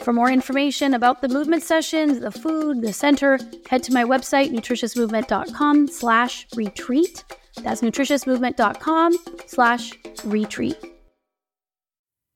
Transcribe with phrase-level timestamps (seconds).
[0.00, 4.50] For more information about the movement sessions, the food, the center, head to my website,
[4.52, 7.24] nutritiousmovement.com slash retreat.
[7.62, 9.92] That's nutritiousmovement.com slash
[10.24, 10.76] retreat.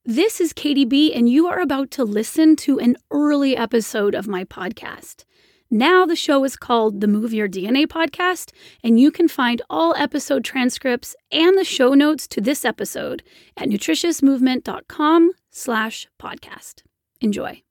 [0.07, 4.27] This is Katy B, and you are about to listen to an early episode of
[4.27, 5.25] my podcast.
[5.71, 8.51] Now the show is called the Move Your DNA podcast,
[8.83, 13.23] and you can find all episode transcripts and the show notes to this episode
[13.57, 16.83] at nutritiousmovement.com slash podcast.
[17.21, 17.63] Enjoy.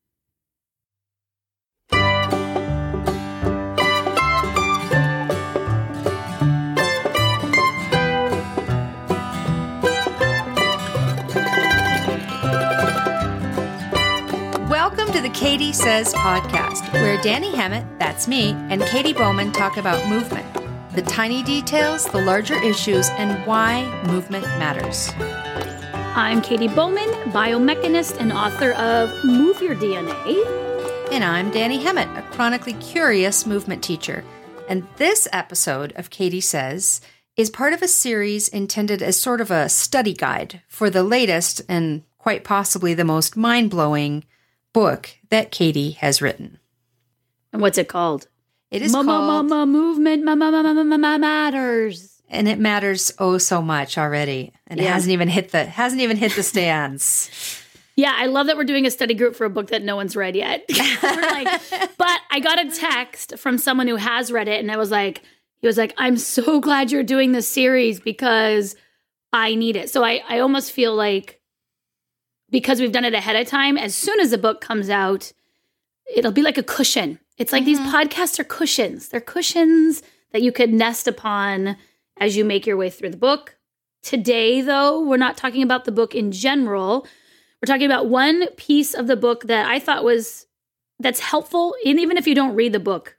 [14.69, 19.77] Welcome to the Katy Says podcast, where Dani Hammett, that's me, and Katy Bowman talk
[19.77, 20.45] about movement,
[20.93, 25.11] the tiny details, the larger issues, and why movement matters.
[26.15, 31.11] I'm Katy Bowman, biomechanist and author of Move Your DNA.
[31.11, 34.23] And I'm Dani Hammett, a chronically curious movement teacher.
[34.67, 37.01] And this episode of Katy Says
[37.37, 41.61] is part of a series intended as sort of a study guide for the latest
[41.69, 44.23] and quite possibly the most mind blowing
[44.73, 46.59] book that Katy has written.
[47.53, 48.27] And what's it called?
[48.71, 52.18] It is Ma- ma- called ma- ma- Movement ma- ma- ma- ma- ma- ma- Matters.
[52.29, 56.17] And it matters oh so much already and it hasn't even hit the hasn't even
[56.17, 57.29] hit the stands
[57.95, 60.15] Yeah, I love that we're doing a study group for a book that no one's
[60.15, 60.63] read yet.
[61.03, 61.61] We're like,
[61.97, 65.21] but I got a text from someone who has read it, and I was like,
[65.59, 68.77] he was like, I'm so glad you're doing this series because
[69.33, 69.89] I need it.
[69.89, 71.41] So I, I almost feel like
[72.49, 75.31] because we've done it ahead of time, as soon as the book comes out,
[76.15, 77.19] it'll be like a cushion.
[77.37, 77.95] It's like these mm-hmm.
[77.95, 79.09] podcasts are cushions.
[79.09, 80.01] They're cushions
[80.31, 81.77] that you could nest upon
[82.19, 83.57] as you make your way through the book.
[84.03, 87.05] Today, though, we're not talking about the book in general.
[87.61, 90.45] We're talking about one piece of the book that I thought was
[90.99, 93.17] that's helpful, and even if you don't read the book,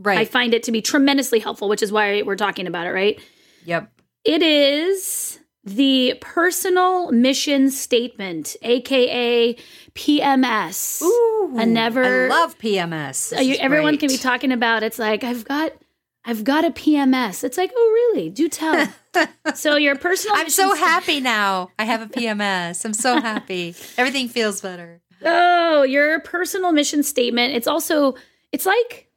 [0.00, 2.90] right I find it to be tremendously helpful, which is why we're talking about it,
[2.90, 3.20] right?
[3.64, 3.90] yep
[4.24, 9.54] It is the personal mission statement, aka
[9.94, 11.02] PMS.
[11.02, 13.30] Ooh, A never- I love PMS.
[13.30, 14.00] This you- is everyone great.
[14.00, 15.72] can be talking about it's like I've got
[16.24, 17.44] I've got a PMS.
[17.44, 18.30] It's like, oh really?
[18.30, 18.88] Do tell.
[19.54, 21.70] so your personal I'm so happy now.
[21.78, 22.84] I have a PMS.
[22.84, 23.74] I'm so happy.
[23.98, 25.00] Everything feels better.
[25.24, 27.54] Oh, your personal mission statement.
[27.54, 28.14] It's also
[28.52, 29.08] it's like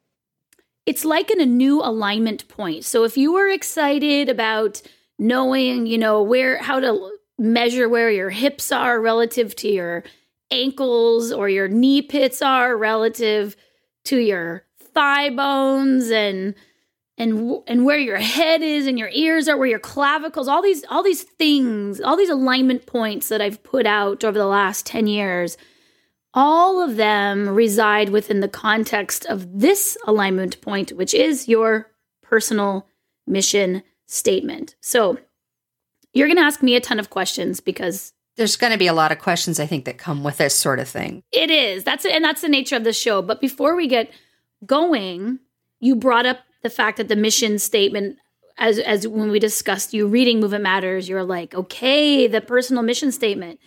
[0.85, 2.85] it's like in a new alignment point.
[2.85, 4.81] So if you were excited about
[5.19, 10.03] knowing, you know, where how to measure where your hips are relative to your
[10.51, 13.55] ankles or your knee pits are relative
[14.05, 16.55] to your thigh bones and
[17.21, 20.83] and and where your head is and your ears are where your clavicles all these
[20.89, 25.07] all these things all these alignment points that I've put out over the last 10
[25.07, 25.57] years
[26.33, 31.91] all of them reside within the context of this alignment point, which is your
[32.21, 32.87] personal
[33.27, 34.75] mission statement.
[34.81, 35.17] So
[36.13, 38.93] you're going to ask me a ton of questions because There's going to be a
[38.93, 41.23] lot of questions, I think, that come with this sort of thing.
[41.31, 41.83] it is.
[41.83, 43.21] That's and that's the nature of the show.
[43.21, 44.11] But before we get
[44.65, 45.39] going,
[45.79, 48.17] you brought up the fact that the mission statement
[48.57, 53.11] as as when we discussed you reading Movement Matters, you're like, okay, the personal mission
[53.11, 53.59] statement.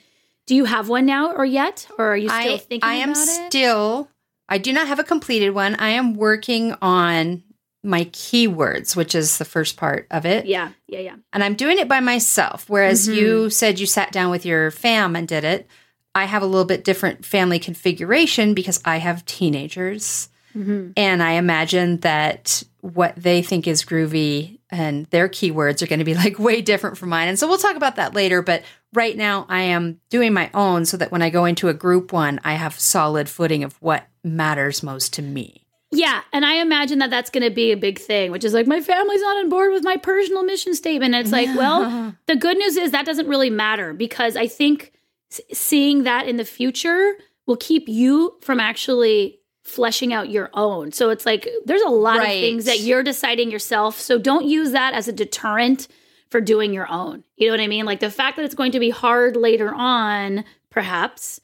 [0.46, 1.88] Do you have one now or yet?
[1.99, 4.11] Or are you still I, thinking I am still,
[4.49, 5.75] I do not have a completed one.
[5.76, 7.43] I am working on
[7.82, 10.46] my keywords, which is the first part of it.
[10.46, 11.17] Yeah, yeah, yeah.
[11.32, 12.64] And I'm doing it by myself.
[12.69, 13.14] Whereas Mhm.
[13.14, 15.67] you said you sat down with your fam and did it.
[16.14, 20.29] I have a little bit different family configuration because I have teenagers.
[20.56, 20.91] Mm-hmm.
[20.96, 26.04] And I imagine that what they think is groovy and their keywords are going to
[26.04, 27.28] be like way different from mine.
[27.28, 28.42] And so we'll talk about that later.
[28.42, 31.75] But right now, I am doing my own so that when I go into a
[31.75, 35.66] group one, I have solid footing of what matters most to me.
[35.92, 38.66] Yeah, and I imagine that that's going to be a big thing, which is like
[38.66, 41.14] my family's not on board with my personal mission statement.
[41.14, 44.92] And it's like, well, the good news is that doesn't really matter because I think
[45.32, 47.14] s- seeing that in the future
[47.46, 50.93] will keep you from actually fleshing out your own.
[50.93, 52.26] So it's like there's a lot Right.
[52.34, 53.99] of things that you're deciding yourself.
[54.00, 55.88] So don't use that as a deterrent
[56.31, 57.25] for doing your own.
[57.37, 57.84] You know what I mean?
[57.87, 61.40] Like the fact that it's going to be hard later on, perhaps,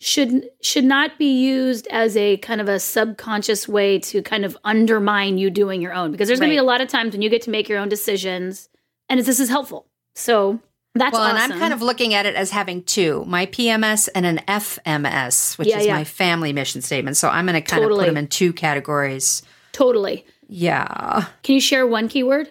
[0.00, 4.56] should should not be used as a kind of a subconscious way to kind of
[4.64, 7.22] undermine you doing your own because there's going to be a lot of times when
[7.22, 8.68] you get to make your own decisions
[9.08, 9.86] and this is helpful.
[10.14, 10.60] So
[10.94, 11.36] that's well, awesome.
[11.36, 15.58] and I'm kind of looking at it as having two my PMS and an FMS,
[15.58, 15.94] which Yeah, is yeah.
[15.94, 17.16] my family mission statement.
[17.16, 19.42] So I'm going to kind of put them in two categories.
[19.72, 20.24] totally.
[20.48, 21.24] Yeah.
[21.42, 22.50] Can you share one keyword?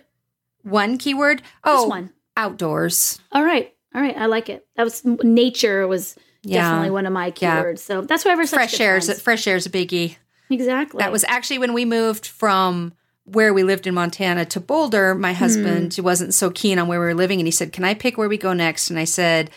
[0.64, 1.42] One keyword.
[1.64, 2.12] Oh, Just one.
[2.36, 3.20] outdoors.
[3.32, 3.72] All right.
[3.94, 4.18] All right.
[4.18, 4.66] I like it.
[4.76, 6.62] That was nature was Yeah.
[6.64, 7.80] definitely one of my keywords.
[7.80, 9.22] So that's why we're such Fresh good air is friends.
[9.22, 10.16] fresh air is a biggie.
[10.50, 11.00] Exactly.
[11.00, 12.94] That was actually when we moved from
[13.26, 15.16] where we lived in Montana to Boulder.
[15.16, 16.04] My husband Hmm.
[16.04, 18.30] wasn't so keen on where we were living, and he said, "Can I pick where
[18.30, 19.50] we go next?" And I said,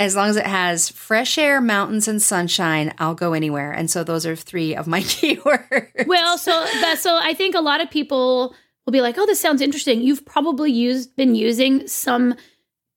[0.00, 4.02] "As long as it has fresh air, mountains, and sunshine, I'll go anywhere." And so
[4.02, 6.06] those are three of my keywords.
[6.06, 6.50] Well, so
[6.80, 8.54] that so I think a lot of people
[8.86, 12.34] will be like, "Oh, this sounds interesting." You've probably used been using some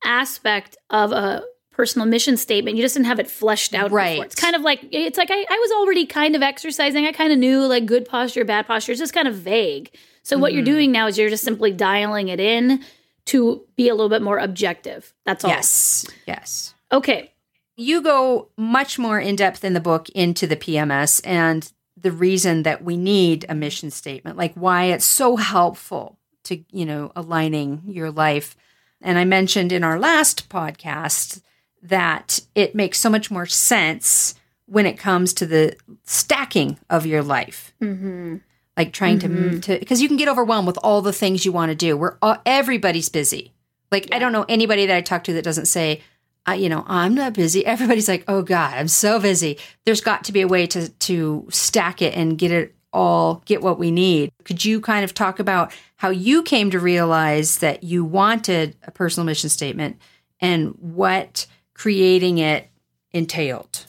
[0.03, 1.43] aspect of a
[1.75, 2.77] personal mission statement.
[2.77, 3.85] You just didn't have it fleshed out.
[3.85, 3.97] before.
[3.97, 4.21] Right.
[4.23, 7.05] It's kind of like it's like I, I was already kind of exercising.
[7.05, 8.91] I kind of knew like good posture, bad posture.
[8.93, 9.91] It's just kind of vague.
[10.23, 10.71] So what you're Mm-hmm.
[10.73, 12.83] doing now is you're just simply dialing it in
[13.25, 15.13] to be a little bit more objective.
[15.25, 15.51] That's all.
[15.51, 16.73] yes, yes.
[16.91, 17.31] Okay.
[17.75, 22.63] You go much more in depth in the book into the PMS and the reason
[22.63, 27.81] that we need a mission statement, like why it's so helpful to, you know, aligning
[27.87, 28.55] your life.
[29.01, 31.41] And I mentioned in our last podcast
[31.89, 34.35] that it makes so much more sense
[34.65, 37.73] when it comes to the stacking of your life.
[37.81, 38.37] Mm-hmm.
[38.77, 41.69] Like trying to to because you can get overwhelmed with all the things you want
[41.69, 41.95] to do.
[41.95, 43.53] We're all, everybody's busy.
[43.89, 46.01] Like I don't know anybody that I talk to that doesn't say,
[46.45, 47.65] I, you know, I'm not busy.
[47.65, 49.59] Everybody's like, oh God, I'm so busy.
[49.85, 53.61] There's got to be a way to to stack it and get it all, get
[53.61, 54.31] what we need.
[54.43, 58.91] Could you kind of talk about how you came to realize that you wanted a
[58.91, 60.01] personal mission statement
[60.41, 61.45] and what
[61.75, 62.67] creating it
[63.11, 63.85] entailed?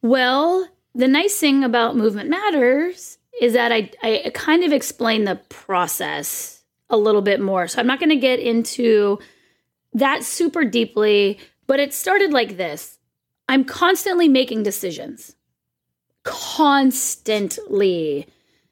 [0.00, 5.36] Well, the nice thing about Movement Matters is that I, I kind of explain the
[5.50, 7.68] process a little bit more.
[7.68, 9.18] So I'm not going to get into
[9.92, 12.98] that super deeply, but it started like this
[13.48, 15.36] I'm constantly making decisions,
[16.22, 18.26] constantly.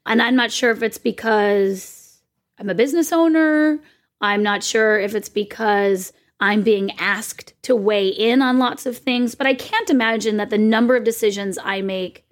[0.05, 2.19] And I'm not sure if it's because
[2.59, 3.79] I'm a business owner.
[4.21, 8.97] I'm not sure if it's because I'm being asked to weigh in on lots of
[8.97, 12.25] things, but I can't imagine that the number of decisions I make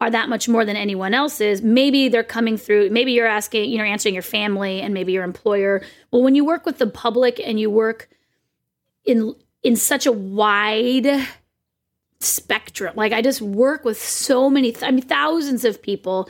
[0.00, 1.60] are that much more than anyone else's.
[1.60, 5.24] Maybe they're coming through, maybe you're asking, you know, answering your family and maybe your
[5.24, 5.82] employer.
[6.12, 8.08] Well, when you work with the public and you work
[9.04, 11.26] in in such a wide
[12.20, 16.28] spectrum, like I just work with so many, I mean, thousands of people.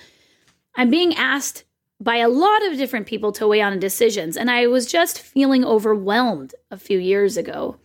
[0.74, 1.64] I'm being asked
[2.00, 4.36] by a lot of different people to weigh on decisions.
[4.36, 7.76] And I was just feeling overwhelmed a few years ago.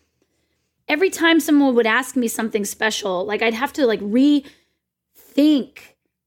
[0.87, 5.79] Every time someone would ask me something special, like I'd have to like rethink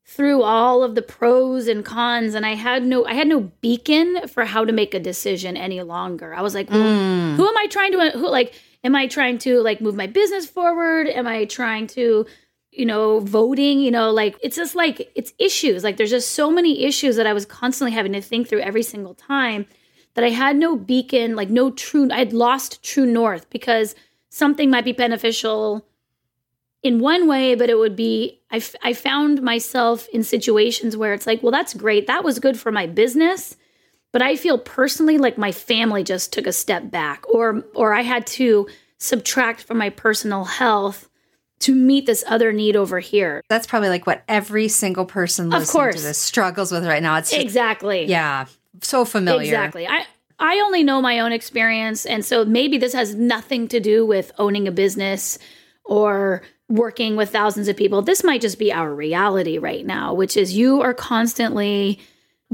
[0.08, 4.26] through all of the pros and cons and I had no I had no beacon
[4.28, 6.32] for how to make a decision any longer.
[6.32, 7.34] I was like, well, Mm.
[7.36, 10.46] who am I trying to who like am I trying to like move my business
[10.46, 11.08] forward?
[11.08, 12.24] Am I trying to
[12.76, 15.82] you know voting, you know, like it's just like it's issues.
[15.82, 18.82] Like there's just so many issues that I was constantly having to think through every
[18.82, 19.66] single time
[20.14, 23.94] that I had no beacon, like no true I'd lost true north because
[24.28, 25.86] something might be beneficial
[26.82, 31.14] in one way, but it would be I, f- I found myself in situations where
[31.14, 32.06] it's like, well, that's great.
[32.06, 33.56] That was good for my business,
[34.12, 38.02] but I feel personally like my family just took a step back, or or I
[38.02, 38.68] had to
[38.98, 41.08] subtract from my personal health
[41.60, 43.42] to meet this other need over here.
[43.48, 45.96] That's probably like what every single person Of course.
[45.96, 47.16] to this struggles with right now.
[47.16, 48.04] It's just, Exactly.
[48.04, 48.46] yeah,
[48.82, 49.42] so familiar.
[49.44, 49.86] Exactly.
[49.86, 50.04] I
[50.38, 54.32] I only know my own experience and so maybe this has nothing to do with
[54.38, 55.38] owning a business
[55.84, 58.02] or working with thousands of people.
[58.02, 62.00] This might just be our reality right now, which is you are constantly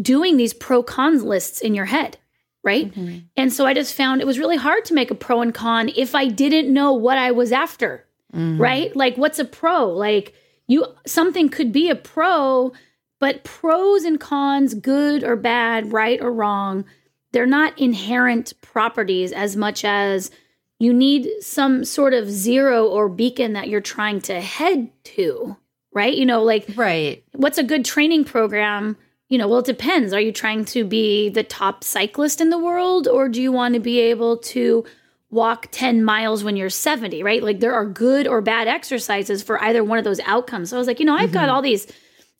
[0.00, 2.18] doing these pro cons lists in your head,
[2.62, 2.92] right?
[2.92, 3.18] Mm-hmm.
[3.36, 5.90] And so I just found it was really hard to make a pro and con
[5.96, 8.60] if I didn't know what I was after, mm-hmm.
[8.60, 8.94] right?
[8.94, 9.88] Like, what's a pro?
[9.88, 10.34] Like,
[10.66, 12.72] you something could be a pro,
[13.20, 16.84] but pros and cons, good or bad, right or wrong,
[17.32, 20.30] they're not inherent properties as much as
[20.78, 25.56] you need some sort of zero or beacon that you're trying to head to,
[25.92, 26.14] right?
[26.14, 27.24] You know, like right.
[27.34, 28.96] What's a good training program?
[29.28, 30.12] You know, well, it depends.
[30.12, 33.74] Are you trying to be the top cyclist in the world, or do you want
[33.74, 34.84] to be able to
[35.32, 37.42] walk 10 miles when you're 70, right?
[37.42, 40.70] Like there are good or bad exercises for either one of those outcomes.
[40.70, 41.34] So I was like, you know, I've mm-hmm.
[41.34, 41.90] got all these,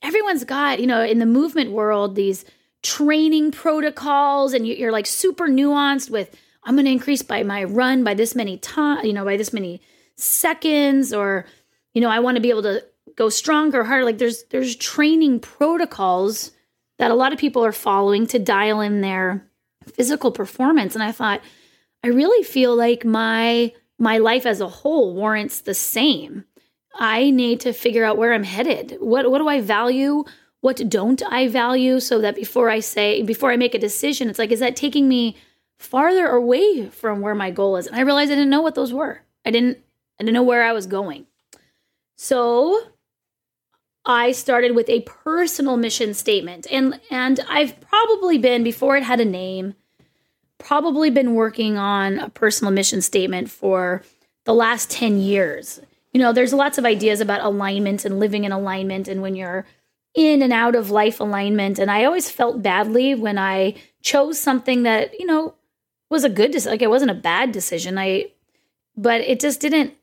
[0.02, 2.44] everyone's got, you know, in the movement world, these
[2.82, 8.04] training protocols, and you're like super nuanced with, I'm going to increase by my run
[8.04, 9.80] by this many time, you know, by this many
[10.16, 11.46] seconds, or,
[11.94, 12.84] you know, I want to be able to
[13.16, 14.04] go stronger, harder.
[14.04, 16.52] Like there's there's training protocols
[16.98, 19.48] that a lot of people are following to dial in their
[19.94, 20.94] physical performance.
[20.94, 21.40] And I thought,
[22.02, 26.44] I really feel like my my life as a whole warrants the same.
[26.94, 28.96] I need to figure out where I'm headed.
[29.00, 30.24] What what do I value?
[30.60, 34.38] What don't I value so that before I say before I make a decision, it's
[34.38, 35.36] like is that taking me
[35.78, 37.86] farther away from where my goal is.
[37.86, 39.22] And I realized I didn't know what those were.
[39.44, 39.78] I didn't
[40.18, 41.26] I didn't know where I was going.
[42.16, 42.80] So
[44.04, 46.66] I started with a personal mission statement.
[46.70, 49.74] And and I've probably been before it had a name,
[50.64, 54.02] probably been working on a personal mission statement for
[54.44, 55.80] the last 10 years.
[56.12, 59.66] You know, there's lots of ideas about alignment and living in alignment and when you're
[60.14, 64.82] in and out of life alignment and I always felt badly when I chose something
[64.82, 65.54] that, you know,
[66.10, 66.72] was a good decision.
[66.72, 67.98] Like it wasn't a bad decision.
[67.98, 68.26] I,
[68.96, 69.94] but it just didn't.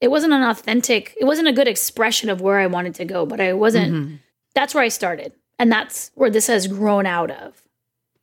[0.00, 1.16] It wasn't an authentic.
[1.18, 3.26] It wasn't a good expression of where I wanted to go.
[3.26, 3.92] But I wasn't.
[3.92, 4.14] Mm-hmm.
[4.54, 7.62] That's where I started, and that's where this has grown out of.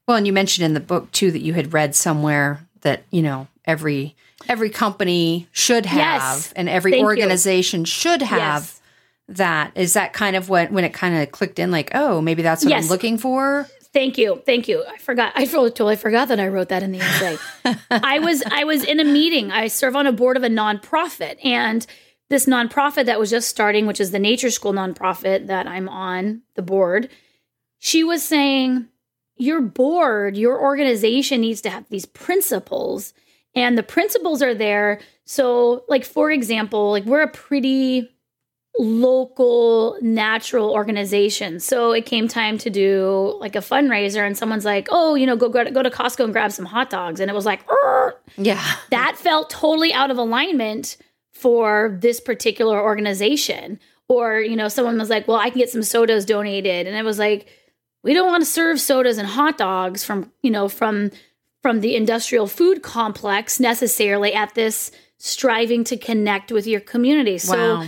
[0.08, 3.22] Well, and you mentioned in the book too that you had read somewhere that you
[3.22, 4.16] know every
[4.48, 6.54] every company should have yes.
[6.56, 7.86] and every Thank organization you.
[7.86, 8.82] should have yes.
[9.30, 9.72] that.
[9.76, 12.64] Is that kind of what when it kind of clicked in like, oh, maybe that's
[12.64, 12.84] what yes.
[12.84, 13.68] I'm looking for?
[13.94, 14.84] Thank you, thank you.
[14.92, 15.34] I forgot.
[15.36, 17.38] I totally forgot that I wrote that in the essay.
[17.92, 19.52] I was I was in a meeting.
[19.52, 21.86] I serve on a board of a nonprofit, and
[22.30, 26.42] this nonprofit that was just starting, which is the Nature School nonprofit that I'm on
[26.56, 27.10] the board,
[27.78, 28.88] she was saying,
[29.38, 33.14] "Your board, your organization needs to have these principles,
[33.56, 35.00] and the principles are there.
[35.26, 38.10] So, like for example, like we're a pretty
[38.80, 41.60] local natural organization.
[41.60, 45.36] So it came time to do like a fundraiser and someone's like, "Oh, you know,
[45.36, 47.62] go go to, go to Costco and grab some hot dogs." And it was like,
[48.38, 48.64] yeah.
[48.90, 50.98] That felt totally out of alignment
[51.32, 53.80] for this particular organization.
[54.10, 57.06] Or, you know, someone was like, "Well, I can get some sodas donated." And it
[57.06, 57.48] was like,
[58.04, 61.12] "We don't want to serve sodas and hot dogs from, you know, from
[61.62, 67.78] from the industrial food complex necessarily at this striving to connect with your community." So
[67.78, 67.88] wow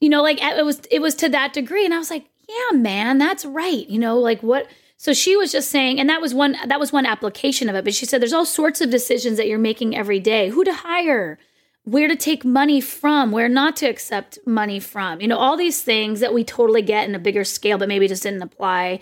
[0.00, 2.76] you know, like it was it was to that degree, and I was like, yeah,
[2.76, 3.88] man, that's right.
[3.88, 4.66] You know, like what.
[4.96, 7.84] So she was just saying, and that was one that was one application of it.
[7.84, 10.74] But she said there's all sorts of decisions that you're making every day: who to
[10.74, 11.38] hire,
[11.84, 15.20] where to take money from, where not to accept money from.
[15.20, 18.08] You know, all these things that we totally get in a bigger scale, but maybe
[18.08, 19.00] just didn't apply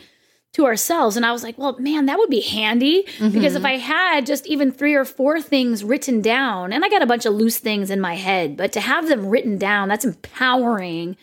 [0.59, 1.17] to ourselves.
[1.17, 3.31] And I was like, well, man, that would be handy mm-hmm.
[3.31, 7.01] because if I had just even three or four things written down, and I got
[7.01, 10.05] a bunch of loose things in my head, but to have them written down, that's
[10.05, 11.17] empowering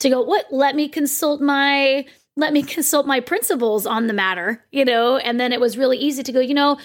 [0.00, 0.46] to go, what?
[0.50, 2.04] Let me consult my
[2.36, 5.16] let me consult my principles on the matter, you know?
[5.16, 6.78] And then it was really easy to go, you know,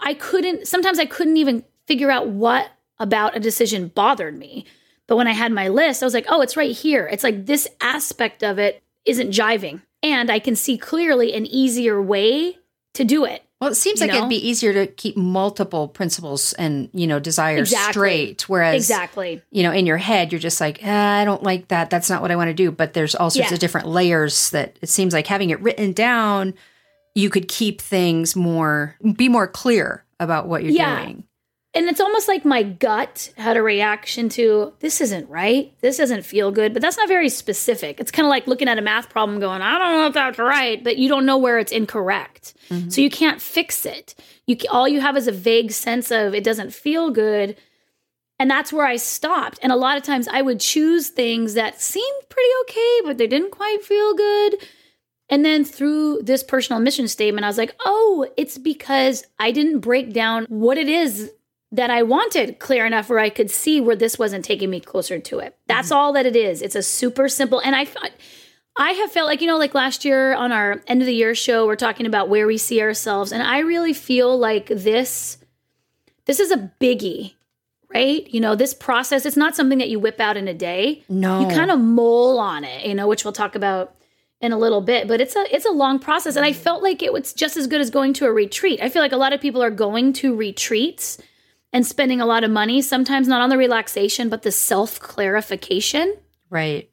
[0.00, 2.68] I couldn't sometimes I couldn't even figure out what
[2.98, 4.66] about a decision bothered me.
[5.06, 7.06] But when I had my list, I was like, oh, it's right here.
[7.06, 12.00] It's like this aspect of it isn't jiving and I can see clearly an easier
[12.00, 12.58] way
[12.92, 13.42] to do it.
[13.60, 14.18] Well, it seems like know?
[14.18, 17.92] it'd be easier to keep multiple principles and you know desires exactly.
[17.92, 18.48] straight.
[18.48, 21.88] Whereas, exactly, you know, in your head, you're just like, ah, I don't like that.
[21.88, 22.70] That's not what I want to do.
[22.70, 23.54] But there's all sorts yeah.
[23.54, 26.52] of different layers that it seems like having it written down,
[27.14, 31.02] you could keep things more, be more clear about what you're yeah.
[31.02, 31.24] doing
[31.74, 35.74] and it's almost like my gut had a reaction to this isn't right.
[35.80, 36.72] This doesn't feel good.
[36.72, 37.98] But that's not very specific.
[37.98, 40.38] It's kind of like looking at a math problem going i don't know if that's
[40.38, 42.54] right but you don't know where it's incorrect.
[42.70, 42.88] Mm-hmm.
[42.90, 44.14] so you can't fix it.
[44.46, 47.56] You all you have is a vague sense of it doesn't feel good.
[48.38, 49.58] And that's where i stopped.
[49.62, 53.26] And a lot of times i would choose things that seemed pretty okay but they
[53.26, 54.56] didn't quite feel good.
[55.30, 59.80] And then through this personal mission statement, I was like, oh, it's because I didn't
[59.80, 61.32] break down what it is
[61.74, 65.18] that I wanted clear enough where I could see where this wasn't taking me closer
[65.18, 65.56] to it.
[65.66, 65.98] That's mm-hmm.
[65.98, 66.62] all that it is.
[66.62, 67.86] It's a super simple and I
[68.76, 71.34] I have felt like, you know, like last year on our end of the year
[71.34, 73.32] show, we're talking about where we see ourselves.
[73.32, 75.38] And I really feel like this,
[76.24, 77.34] this is a biggie,
[77.92, 78.26] right?
[78.32, 81.04] You know, this process, it's not something that you whip out in a day.
[81.08, 81.40] No.
[81.40, 83.94] You kind of mole on it, you know, which we'll talk about
[84.40, 87.02] in a little bit, but it's a it's a long process and I felt like
[87.02, 88.80] it was just as good as going to a retreat.
[88.82, 91.18] I feel like a lot of people are going to retreats
[91.74, 96.16] and spending a lot of money, sometimes not on the relaxation, but the self-clarification.
[96.48, 96.88] Right.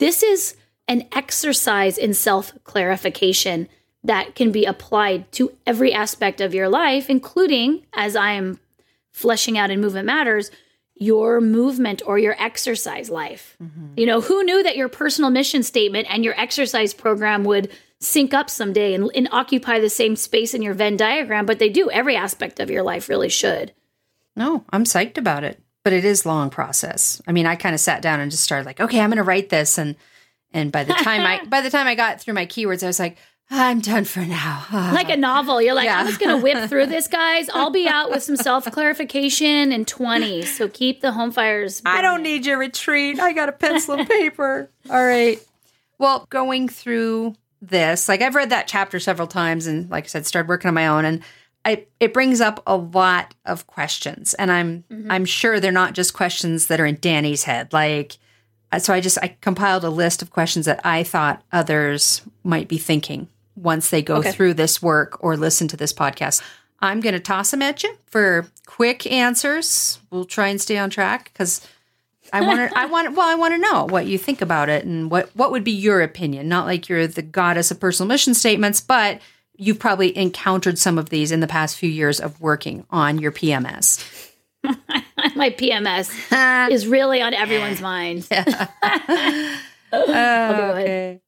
[0.00, 0.56] This is
[0.88, 3.68] an exercise in self-clarification
[4.02, 8.58] that can be applied to every aspect of your life, including as I am
[9.12, 10.50] fleshing out in Movement Matters,
[10.96, 13.56] your movement or your exercise life.
[13.62, 13.94] Mm-hmm.
[13.96, 18.34] You know, who knew that your personal mission statement and your exercise program would sync
[18.34, 21.46] up someday and, and, occupy the same space in your Venn diagram?
[21.46, 21.90] But they do.
[21.90, 23.72] Every aspect of your life really should.
[24.36, 25.62] No, I'm psyched about it.
[25.82, 27.22] But it is long process.
[27.26, 29.22] I mean, I kind of sat down and just started like, okay, I'm going to
[29.22, 29.96] write this, and
[30.52, 32.98] and by the time I by the time I got through my keywords, I was
[32.98, 33.16] like,
[33.52, 34.64] I'm done for now.
[34.72, 35.60] like a novel.
[35.60, 35.98] You're like, yeah.
[35.98, 37.48] I'm just going to whip through this, guys.
[37.52, 40.42] I'll be out with some self clarification in 20.
[40.42, 41.80] So keep the home fires.
[41.80, 41.98] Burning.
[41.98, 43.18] I don't need your retreat.
[43.18, 44.70] I got a pencil and paper.
[44.88, 45.44] All right.
[45.98, 50.26] Well, going through this, like I've read that chapter several times and like I said,
[50.26, 51.22] started working on my own and
[51.64, 55.10] I, it brings up a lot of questions and I'm mm-hmm.
[55.10, 57.72] I'm sure they're not just questions that are in Dani's head.
[57.72, 58.16] Like
[58.78, 62.78] so I just I compiled a list of questions that I thought others might be
[62.78, 64.32] thinking once they go okay.
[64.32, 66.42] through this work or listen to this podcast.
[66.80, 69.98] I'm going to toss them at you for quick answers.
[70.10, 71.66] We'll try and stay on track because
[72.32, 72.78] I want to.
[72.78, 73.14] I want.
[73.14, 75.72] Well, I want to know what you think about it and what what would be
[75.72, 76.48] your opinion.
[76.48, 79.20] Not like you're the goddess of personal mission statements, but
[79.60, 83.30] you've probably encountered some of these in the past few years of working on your
[83.30, 84.02] PMS.
[85.36, 88.26] My PMS is really on everyone's mind.
[88.32, 89.58] okay,
[89.92, 91.20] okay.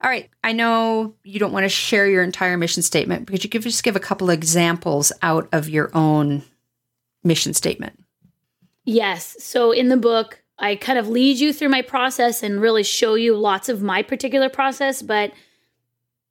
[0.00, 0.30] All right.
[0.44, 3.62] I know you don't want to share your entire mission statement, but could you give,
[3.62, 6.42] just give a couple of examples out of your own
[7.24, 7.98] mission statement?
[8.84, 9.36] Yes.
[9.40, 13.14] So in the book, I kind of lead you through my process and really show
[13.14, 15.32] you lots of my particular process, but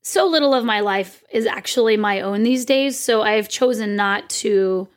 [0.01, 2.99] so little of my life is actually my own these days.
[2.99, 4.87] So I've chosen not to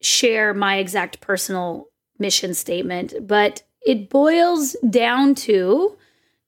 [0.00, 5.96] share my exact personal mission statement, but it boils down to,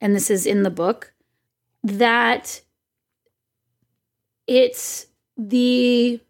[0.01, 1.13] and this is in the book,
[1.83, 2.61] that
[4.47, 6.21] it's the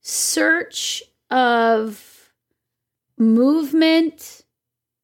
[0.00, 2.30] search of
[3.16, 4.42] movement,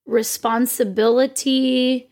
[0.07, 2.09] responsibility,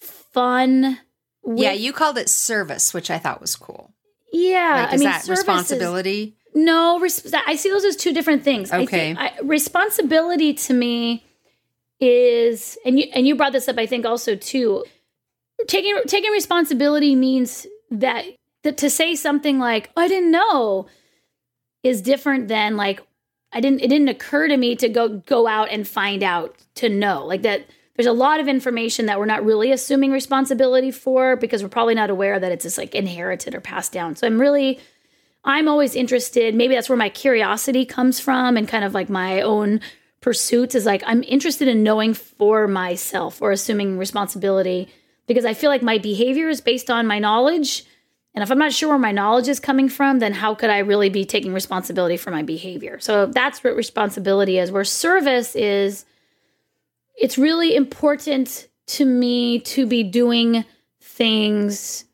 [0.00, 0.98] fun.
[1.46, 3.92] Yeah, you called it service, which I thought was cool.
[4.32, 6.36] Yeah, like, is I mean, that responsibility?
[6.54, 8.72] Is, no, res- I see those as two different things.
[8.72, 11.24] Okay, I I, responsibility to me
[12.00, 14.84] is, and you and you brought this up, I think, also too
[15.66, 18.24] taking taking responsibility means that,
[18.62, 20.86] that to say something like oh, I didn't know
[21.82, 23.00] is different than like
[23.52, 26.88] I didn't it didn't occur to me to go go out and find out to
[26.88, 31.36] know like that there's a lot of information that we're not really assuming responsibility for
[31.36, 34.16] because we're probably not aware that it's just like inherited or passed down.
[34.16, 34.80] So I'm really
[35.44, 39.40] I'm always interested, maybe that's where my curiosity comes from and kind of like my
[39.40, 39.80] own
[40.20, 44.88] pursuits is like I'm interested in knowing for myself or assuming responsibility
[45.26, 47.84] because I feel like my behavior is based on my knowledge.
[48.34, 50.78] And if I'm not sure where my knowledge is coming from, then how could I
[50.78, 52.98] really be taking responsibility for my behavior?
[53.00, 54.70] So that's what responsibility is.
[54.70, 56.04] Where service is,
[57.16, 60.64] it's really important to me to be doing
[61.00, 62.04] things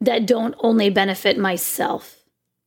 [0.00, 2.24] that don't only benefit myself.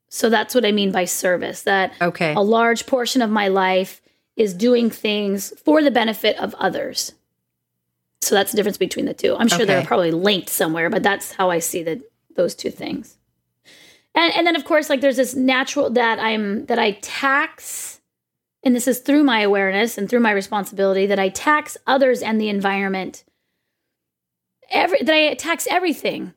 [0.09, 1.63] So that's what I mean by service.
[1.63, 2.33] That okay.
[2.33, 4.01] a large portion of my life
[4.35, 7.13] is doing things for the benefit of others.
[8.21, 9.35] So that's the difference between the two.
[9.35, 9.65] I'm sure okay.
[9.65, 12.01] they're probably linked somewhere, but that's how I see that
[12.35, 13.17] those two things.
[14.15, 17.96] And and then of course like there's this natural that I'm that I tax
[18.67, 22.39] and this is through my awareness and through my responsibility that I tax others and
[22.39, 23.23] the environment
[24.69, 26.33] every that I tax everything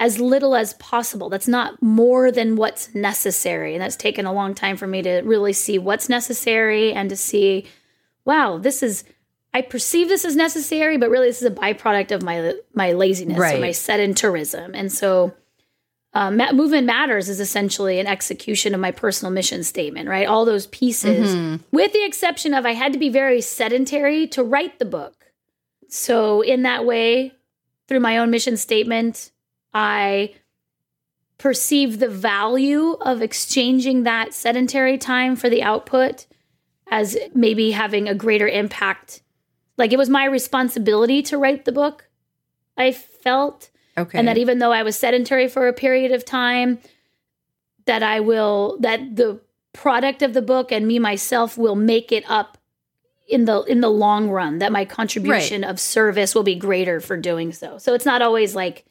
[0.00, 1.28] as little as possible.
[1.28, 3.74] That's not more than what's necessary.
[3.74, 7.16] And that's taken a long time for me to really see what's necessary and to
[7.16, 7.66] see,
[8.24, 9.04] wow, this is
[9.54, 13.38] I perceive this as necessary, but really this is a byproduct of my my laziness
[13.38, 13.58] right.
[13.58, 14.72] or my sedentarism.
[14.74, 15.32] And so
[16.14, 20.26] um, movement matters is essentially an execution of my personal mission statement, right?
[20.26, 21.62] All those pieces, mm-hmm.
[21.70, 25.32] with the exception of I had to be very sedentary to write the book.
[25.88, 27.32] So, in that way,
[27.88, 29.30] through my own mission statement,
[29.72, 30.34] I
[31.38, 36.26] perceive the value of exchanging that sedentary time for the output
[36.90, 39.22] as maybe having a greater impact
[39.78, 42.08] like it was my responsibility to write the book
[42.76, 43.70] I felt.
[43.96, 44.18] Okay.
[44.18, 46.78] And that even though I was sedentary for a period of time,
[47.84, 49.40] that I will that the
[49.72, 52.58] product of the book and me myself will make it up
[53.28, 57.16] in the in the long run that my contribution of service will be greater for
[57.16, 57.78] doing so.
[57.78, 58.84] So it's not always like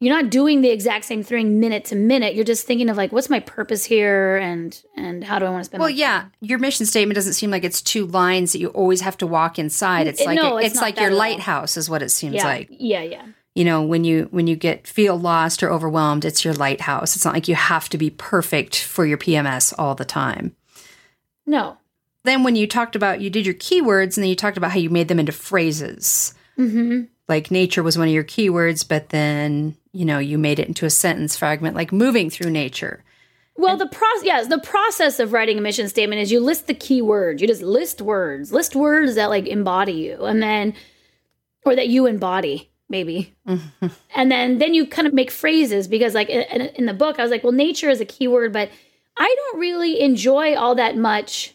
[0.00, 2.34] you're not doing the exact same thing minute to minute.
[2.34, 5.60] You're just thinking of like what's my purpose here and and how do I want
[5.60, 5.84] to spend it?
[5.84, 9.16] well, yeah, your mission statement doesn't seem like it's two lines that you always have
[9.18, 10.06] to walk inside.
[10.06, 12.68] It's It- like no, it's, it's like your lighthouse is what it seems yeah, like.
[12.70, 13.26] yeah, yeah.
[13.54, 17.14] You know, when you when you get feel lost or overwhelmed, it's your lighthouse.
[17.14, 20.56] It's not like you have to be perfect for your PMS all the time.
[21.46, 21.78] No.
[22.24, 24.78] Then when you talked about you did your keywords and then you talked about how
[24.78, 26.34] you made them into phrases.
[26.58, 27.02] Mm-hmm.
[27.28, 30.86] Like nature was one of your keywords, but then, you know, you made it into
[30.86, 33.04] a sentence fragment like moving through nature.
[33.56, 36.74] Well, the process, yes, the process of writing a mission statement is you list the
[36.74, 37.40] key words.
[37.40, 40.74] You just list words, list words that like embody you, and then,
[41.64, 43.86] or that you embody, maybe, mm-hmm.
[44.14, 46.42] and then then you kind of make phrases because, like in,
[46.76, 48.70] in the book, I was like, well, nature is a keyword but
[49.16, 51.54] I don't really enjoy all that much.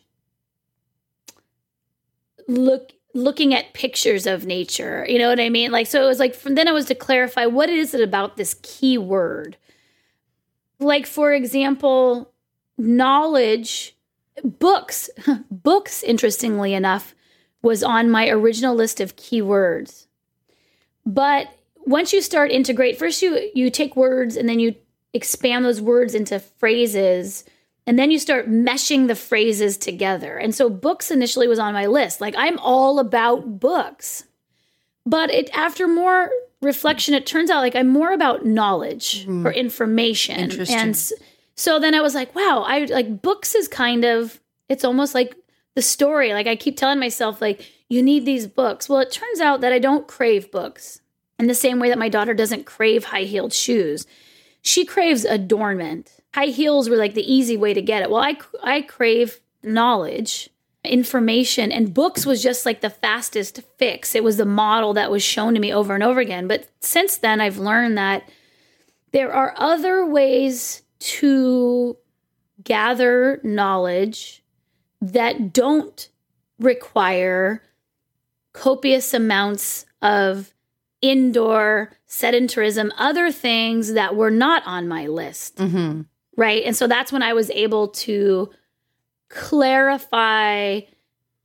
[2.48, 5.72] Look, looking at pictures of nature, you know what I mean?
[5.72, 8.38] Like, so it was like from then I was to clarify what is it about
[8.38, 9.58] this keyword
[10.80, 12.32] like for example
[12.78, 13.96] knowledge
[14.44, 15.10] books.
[15.52, 17.14] Books interestingly enough
[17.62, 20.08] was on my original list of keywords
[21.14, 21.48] but
[21.86, 24.76] once you start integrate first you you take words and then you
[25.14, 27.44] expand those words into phrases
[27.88, 30.38] and then you start meshing the phrases together.
[30.38, 32.22] And so books initially was on my list.
[32.22, 34.26] Like i'm all about books.
[35.06, 36.30] But it after more
[36.62, 39.48] reflection it turns out like i'm more about knowledge hmm.
[39.48, 40.40] or information.
[40.40, 40.78] Interesting.
[40.78, 41.12] and
[41.56, 45.36] so then i was like wow i like books is kind of it's almost like
[45.74, 46.34] the story.
[46.34, 48.88] Like i keep telling myself like you need these books.
[48.88, 51.02] Well it turns out that i don't crave books
[51.38, 54.06] in the same way that my daughter doesn't crave high heeled shoes.
[54.62, 56.12] She craves adornment.
[56.34, 58.10] High heels were like the easy way to get it.
[58.10, 60.50] Well i i crave knowledge
[60.86, 64.16] information and books was just like the fastest fix.
[64.16, 66.48] It was the model that was shown to me over and over again.
[66.48, 68.24] But since then i've learned that
[69.12, 71.98] there are other ways to
[72.64, 74.44] gather knowledge
[75.02, 76.10] that don't
[76.60, 77.64] require
[78.60, 80.54] copious amounts of
[81.02, 86.02] indoor sedentarism other things that were not on my list Mm-hmm.
[86.36, 88.50] right and so that's when i was able to
[89.30, 90.82] clarify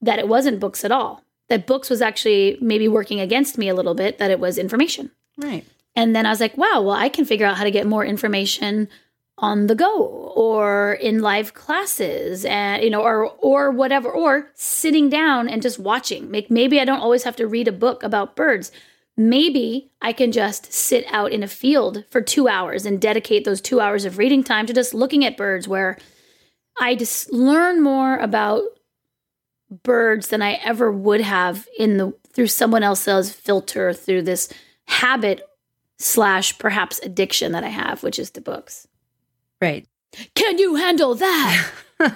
[0.02, 3.74] that it wasn't books at all that books was actually maybe working against me a
[3.74, 5.64] little bit that it was information Right.
[5.96, 8.04] and then i was like wow well i can figure out how to get more
[8.04, 8.88] information
[9.38, 15.08] on the go or in live classes and you know or or whatever or sitting
[15.08, 16.30] down and just watching.
[16.30, 18.70] Make, maybe i don't always have to read a book about birds.
[19.16, 23.60] Maybe i can just sit out in a field for 2 hours and dedicate those
[23.60, 25.98] 2 hours of reading time to just looking at birds where
[26.80, 28.62] i just learn more about
[29.82, 34.52] birds than i ever would have in the through someone else's filter through this
[34.86, 35.42] habit
[35.98, 38.86] slash perhaps addiction that i have which is the books
[39.60, 39.86] Right.
[40.34, 41.70] can you handle that?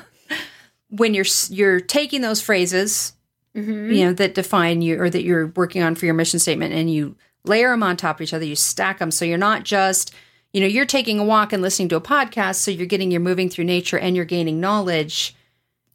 [0.91, 3.13] When you're you're taking those phrases,
[3.55, 3.93] mm-hmm.
[3.93, 6.91] you know, that define you or that you're working on for your mission statement and
[6.91, 10.15] you layer them on top of each other, you stack them so you're not just,
[10.55, 13.21] you know, you're taking a walk and listening to a podcast, so you're getting you're
[13.21, 15.35] moving through nature and you're gaining knowledge.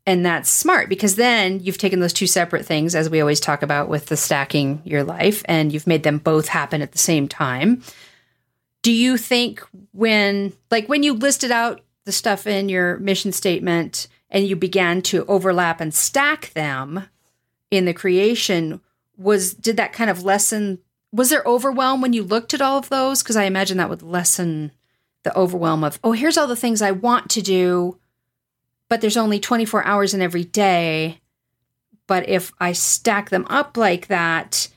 [0.05, 3.63] And that's smart because then you've taken those two separate things, as we always talk
[3.63, 7.27] about with the stacking your life, and you've made them both happen at the same
[7.27, 7.81] time.
[8.83, 14.07] Do you think when, like, when you listed out the stuff in your mission statement
[14.29, 17.07] and you began to overlap and stack them
[17.71, 18.81] in the creation,
[19.17, 20.79] was did that kind of lessen?
[21.11, 23.23] Was there overwhelm when you looked at all of those?
[23.23, 24.71] Because I imagine that would lessen
[25.23, 27.97] the overwhelm of, oh, here's all the things I want to do,
[28.89, 31.19] but there's only 24 hours in every day.
[32.05, 34.67] But if I stack them up like that,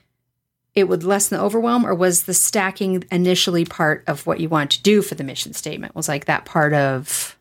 [0.77, 4.77] it would lessen the overwhelm, or was the stacking initially part of what you wanted
[4.77, 5.97] to do for the mission statement?
[5.97, 7.37] Was like that part of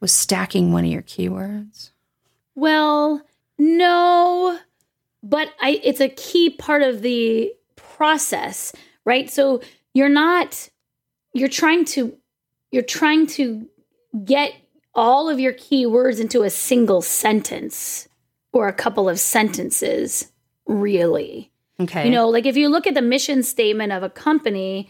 [0.00, 1.90] was stacking one of your keywords?
[2.54, 3.22] Well,
[3.58, 4.58] no,
[5.22, 8.74] but I it's a key part of the process,
[9.06, 9.30] right?
[9.30, 9.62] So
[9.94, 10.68] you're not
[11.32, 12.14] you're trying to
[12.70, 13.66] you're trying to
[14.24, 14.52] get
[14.94, 18.06] all of your keywords into a single sentence
[18.52, 20.30] or a couple of sentences,
[20.66, 21.50] really.
[21.80, 22.06] Okay.
[22.06, 24.88] You know, like if you look at the mission statement of a company,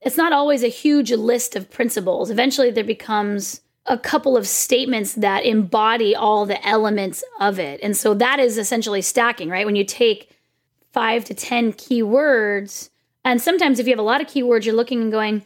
[0.00, 2.30] it's not always a huge list of principles.
[2.30, 7.80] Eventually, there becomes a couple of statements that embody all the elements of it.
[7.82, 9.66] And so that is essentially stacking, right?
[9.66, 10.30] When you take
[10.92, 12.88] five to 10 keywords
[13.24, 15.42] And sometimes if you have a lot of keywords, you're looking and going,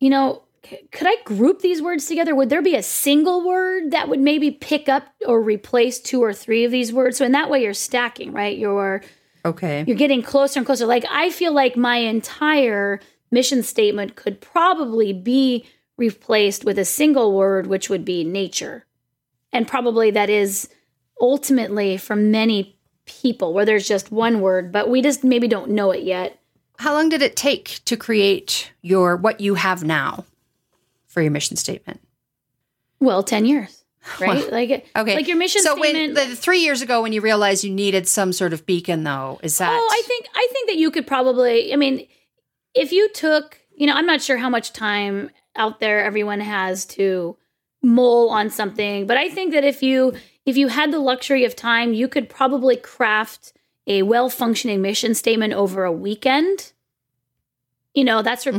[0.00, 0.42] you know,
[0.90, 2.34] could I group these words together?
[2.34, 6.32] Would there be a single word that would maybe pick up or replace two or
[6.32, 7.16] three of these words?
[7.16, 8.56] So in that way you're stacking, right?
[8.56, 9.02] You're
[9.44, 9.84] Okay.
[9.86, 10.86] You're getting closer and closer.
[10.86, 13.00] Like I feel like my entire
[13.30, 18.84] mission statement could probably be replaced with a single word which would be nature.
[19.52, 20.68] And probably that is
[21.20, 25.90] ultimately for many people where there's just one word, but we just maybe don't know
[25.90, 26.38] it yet.
[26.78, 30.24] How long did it take to create your what you have now?
[31.12, 32.00] for your mission statement?
[32.98, 33.81] Well, 10 years.
[34.20, 34.50] Right?
[34.52, 35.16] like okay.
[35.16, 36.14] Like your mission so statement.
[36.14, 39.38] when the 3 years ago when you realized you needed some sort of beacon though,
[39.42, 42.06] is that Oh, I think I think that you could probably I mean,
[42.74, 46.84] if you took, you know, I'm not sure how much time out there everyone has
[46.86, 47.36] to
[47.82, 51.54] mull on something, but I think that if you if you had the luxury of
[51.54, 53.52] time, you could probably craft
[53.86, 56.72] a well-functioning mission statement over a weekend.
[57.94, 58.58] You know, that's for mm-hmm.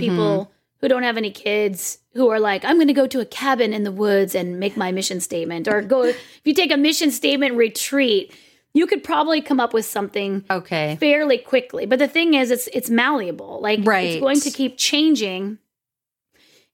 [0.83, 3.71] Who don't have any kids who are like, I'm going to go to a cabin
[3.71, 7.09] in the woods and make my mission statement, or go, if you take a mission
[7.09, 8.35] statement retreat,
[8.73, 11.85] you could probably come up with something okay fairly quickly.
[11.85, 13.61] But the thing is, it's it's malleable.
[13.61, 14.09] Like right.
[14.09, 15.57] it's going to keep changing.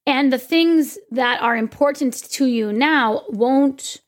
[0.08, 4.02] And the things that are important to you now won't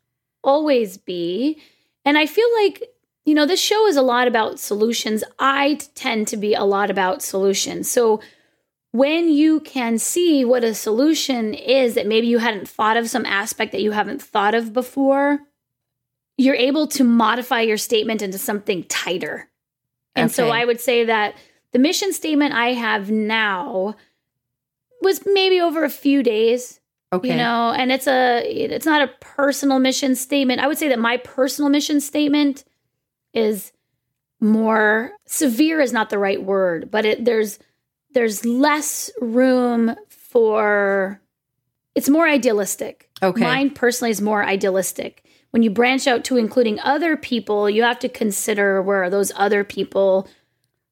[0.43, 1.61] always be.
[2.05, 2.89] And I feel like,
[3.25, 5.23] you know, this show is a lot about solutions.
[5.37, 7.87] I tend to be a lot about solutions.
[7.91, 8.19] So
[8.91, 13.25] when you can see what a solution is that maybe you hadn't thought of, some
[13.25, 15.39] aspect that you haven't thought of before,
[16.37, 19.49] you're able to modify your statement into something tighter.
[20.15, 20.33] And okay.
[20.33, 21.35] so I would say that
[21.71, 23.95] the mission statement I have now
[25.01, 26.79] was maybe over a few days.
[27.13, 27.29] Okay.
[27.29, 30.61] You know, and it's a it's not a personal mission statement.
[30.61, 32.63] I would say that my personal mission statement
[33.33, 33.73] is
[34.39, 37.59] more severe is not the right word, but it there's
[38.13, 41.19] there's less room for
[41.95, 43.09] it's more idealistic.
[43.21, 43.41] Okay.
[43.41, 45.25] Mine personally is more idealistic.
[45.51, 49.63] When you branch out to including other people, you have to consider where those other
[49.63, 50.27] people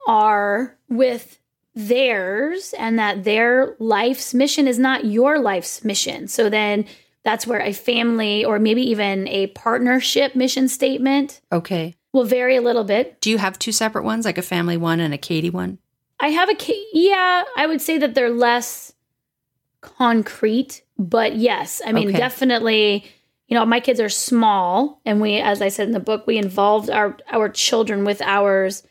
[0.08, 1.40] are with
[1.76, 6.28] theirs and that their life's mission is not your life's mission.
[6.28, 6.86] So then
[7.24, 12.62] that's where a family or maybe even a partnership mission statement okay will vary a
[12.62, 13.22] little bit.
[13.22, 15.78] Do you have two separate ones like a family one and a Katy one?
[16.20, 16.56] I have a
[16.94, 18.94] yeah, I would say that they're less
[19.82, 22.18] concrete, but yes, I mean okay.
[22.18, 23.06] definitely.
[23.48, 26.38] You know, my kids are small, and we, as I said in the book, we
[26.38, 28.84] involved our our children with ours.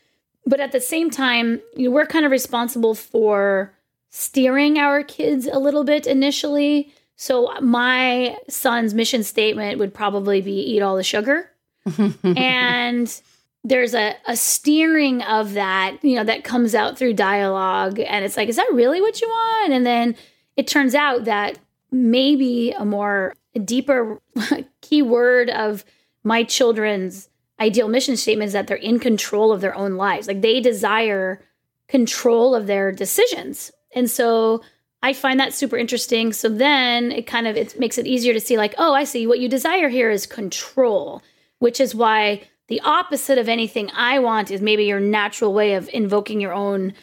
[0.45, 3.73] But at the same time, you know, we're kind of responsible for
[4.09, 6.91] steering our kids a little bit initially.
[7.15, 11.51] So my son's mission statement would probably be eat all the sugar.
[12.23, 13.21] and
[13.69, 17.99] there's a, a steering of that, you know, that comes out through dialogue.
[17.99, 19.73] And it's like, is that really what you want?
[19.73, 20.15] And then
[20.57, 21.57] it turns out that
[21.91, 24.19] maybe a more a deeper
[24.81, 25.85] key word of
[26.23, 27.29] my children's
[27.59, 30.27] ideal mission statement is that they're in control of their own lives.
[30.27, 31.41] Like they desire
[31.87, 33.71] control of their decisions.
[33.93, 34.63] And so
[35.01, 36.33] I find that super interesting.
[36.33, 39.27] So then it kind of it makes it easier to see like, oh, I see
[39.27, 41.21] what you desire here is control,
[41.59, 45.89] which is why the opposite of anything I want is maybe your natural way of
[45.91, 46.93] invoking your own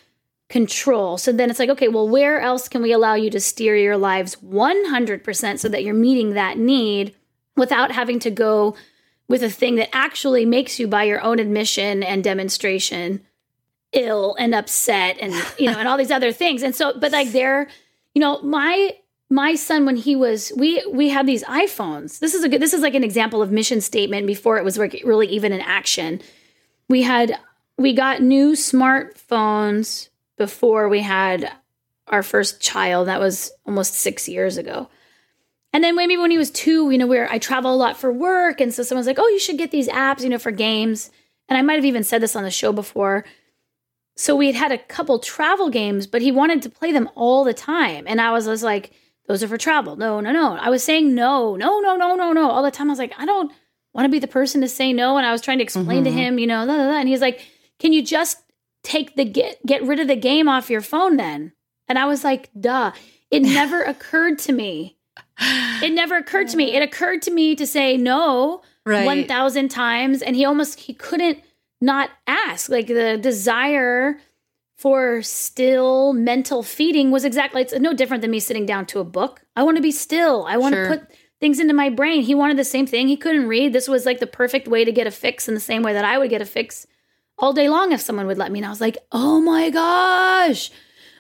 [0.49, 1.19] control.
[1.19, 3.97] So then it's like, okay, well, where else can we allow you to steer your
[3.97, 7.15] lives 100% so that you're meeting that need
[7.57, 8.77] without having to go
[9.29, 13.23] with a thing that actually makes you, by your own admission and demonstration,
[13.93, 16.63] ill and upset and, you know, and all these other things.
[16.63, 17.67] And so, but like they're,
[18.15, 18.97] you know, my
[19.29, 22.21] my son when he was we we had these iPhones.
[22.21, 24.79] This is a good this is like an example of mission statement before it was
[24.79, 26.21] really even in action.
[26.89, 27.39] We had
[27.77, 30.09] we got new smartphones
[30.39, 31.51] before we had
[32.07, 33.09] our first child.
[33.09, 34.89] That was almost 6 years ago.
[35.73, 38.13] And then maybe when he was 2, you know, where I travel a lot for
[38.13, 41.11] work and so someone's like, "Oh, you should get these apps, you know, for games."
[41.49, 43.25] And I might have even said this on the show before.
[44.17, 47.45] So we had had a couple travel games, but he wanted to play them all
[47.45, 48.05] the time.
[48.07, 48.93] And I was, was like,
[49.29, 49.97] those are for travel.
[49.97, 50.57] No, no, no.
[50.57, 52.89] I was saying no, no, no, no, no, no all the time.
[52.89, 53.53] I was like, I don't
[53.93, 55.17] want to be the person to say no.
[55.17, 56.17] And I was trying to explain mm-hmm.
[56.17, 56.99] to him, you know, blah, blah, blah.
[56.99, 57.45] and he's like,
[57.79, 58.39] can you just
[58.83, 61.53] take the get get rid of the game off your phone then?
[61.89, 62.93] And I was like, duh.
[63.31, 64.97] It never occurred to me.
[65.83, 66.75] It never occurred to me.
[66.75, 69.05] It occurred to me to say no right.
[69.05, 71.41] 1000 times and he almost he couldn't
[71.81, 72.69] not ask.
[72.71, 74.19] Like the desire
[74.77, 79.05] for still mental feeding was exactly it's no different than me sitting down to a
[79.05, 79.43] book.
[79.57, 80.45] I want to be still.
[80.47, 80.89] I want sure.
[80.89, 81.11] to put
[81.41, 82.23] things into my brain.
[82.23, 83.09] He wanted the same thing.
[83.09, 83.73] He couldn't read.
[83.73, 86.05] This was like the perfect way to get a fix in the same way that
[86.05, 86.87] I would get a fix
[87.39, 88.59] all day long if someone would let me.
[88.59, 90.71] And I was like, "Oh my gosh.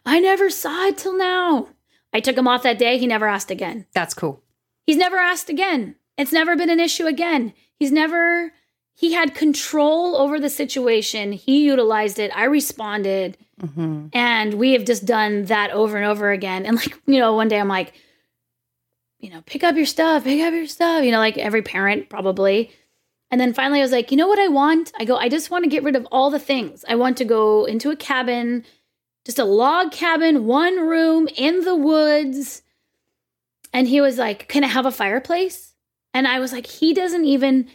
[0.05, 1.69] I never saw it till now.
[2.13, 2.97] I took him off that day.
[2.97, 3.87] He never asked again.
[3.93, 4.43] That's cool.
[4.87, 5.97] He's never asked again.
[6.17, 7.53] It's never been an issue again.
[7.79, 8.53] He's never,
[8.95, 11.33] he had control over the situation.
[11.33, 12.31] He utilized it.
[12.35, 13.37] I responded.
[13.61, 14.09] Mm-hmm.
[14.13, 16.67] And we have just done that over and over again.
[16.67, 17.93] And like, you know, one day I'm like,
[19.19, 22.09] you know, pick up your stuff, pick up your stuff, you know, like every parent
[22.09, 22.71] probably.
[23.31, 24.93] And then finally I was like, you know what I want?
[24.99, 26.85] I go, I just want to get rid of all the things.
[26.89, 28.65] I want to go into a cabin,
[29.25, 32.63] just a log cabin, one room in the woods.
[33.73, 35.75] And he was like, Can I have a fireplace?
[36.15, 37.69] And I was like, he doesn't even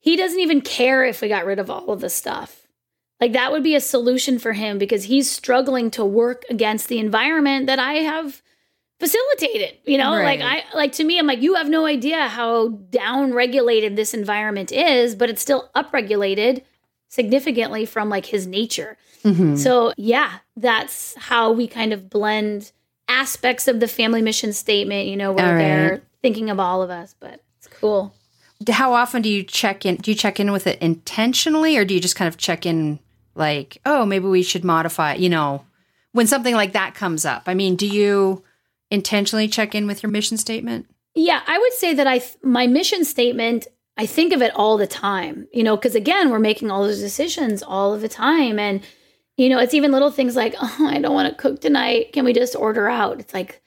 [0.00, 2.63] he doesn't even care if we got rid of all of the stuff.
[3.20, 6.98] Like that would be a solution for him because he's struggling to work against the
[6.98, 8.42] environment that I have
[9.00, 9.78] facilitated.
[9.84, 10.40] You know, Right.
[10.40, 14.14] like I like to me, I'm like, you have no idea how down regulated this
[14.14, 16.62] environment is, but it's still upregulated
[17.08, 18.96] significantly from like his nature.
[19.22, 19.56] Mm-hmm.
[19.56, 22.72] So yeah, that's how we kind of blend
[23.08, 25.58] aspects of the family mission statement, you know, where All right.
[25.58, 28.14] they're thinking of all of us, but it's cool.
[28.70, 29.96] How often do you check in?
[29.96, 32.98] Do you check in with it intentionally, or do you just kind of check in
[33.34, 35.14] like, oh, maybe we should modify?
[35.14, 35.64] You know,
[36.12, 37.44] when something like that comes up.
[37.46, 38.42] I mean, do you
[38.90, 40.86] intentionally check in with your mission statement?
[41.14, 43.66] Yeah, I would say that I th- my mission statement,
[43.96, 47.00] I think of it all the time, you know, because again, we're making all those
[47.00, 48.58] decisions all of the time.
[48.58, 48.82] And,
[49.36, 52.12] you know, it's even little things like, oh, I don't want to cook tonight.
[52.12, 53.20] Can we just order out?
[53.20, 53.62] It's like,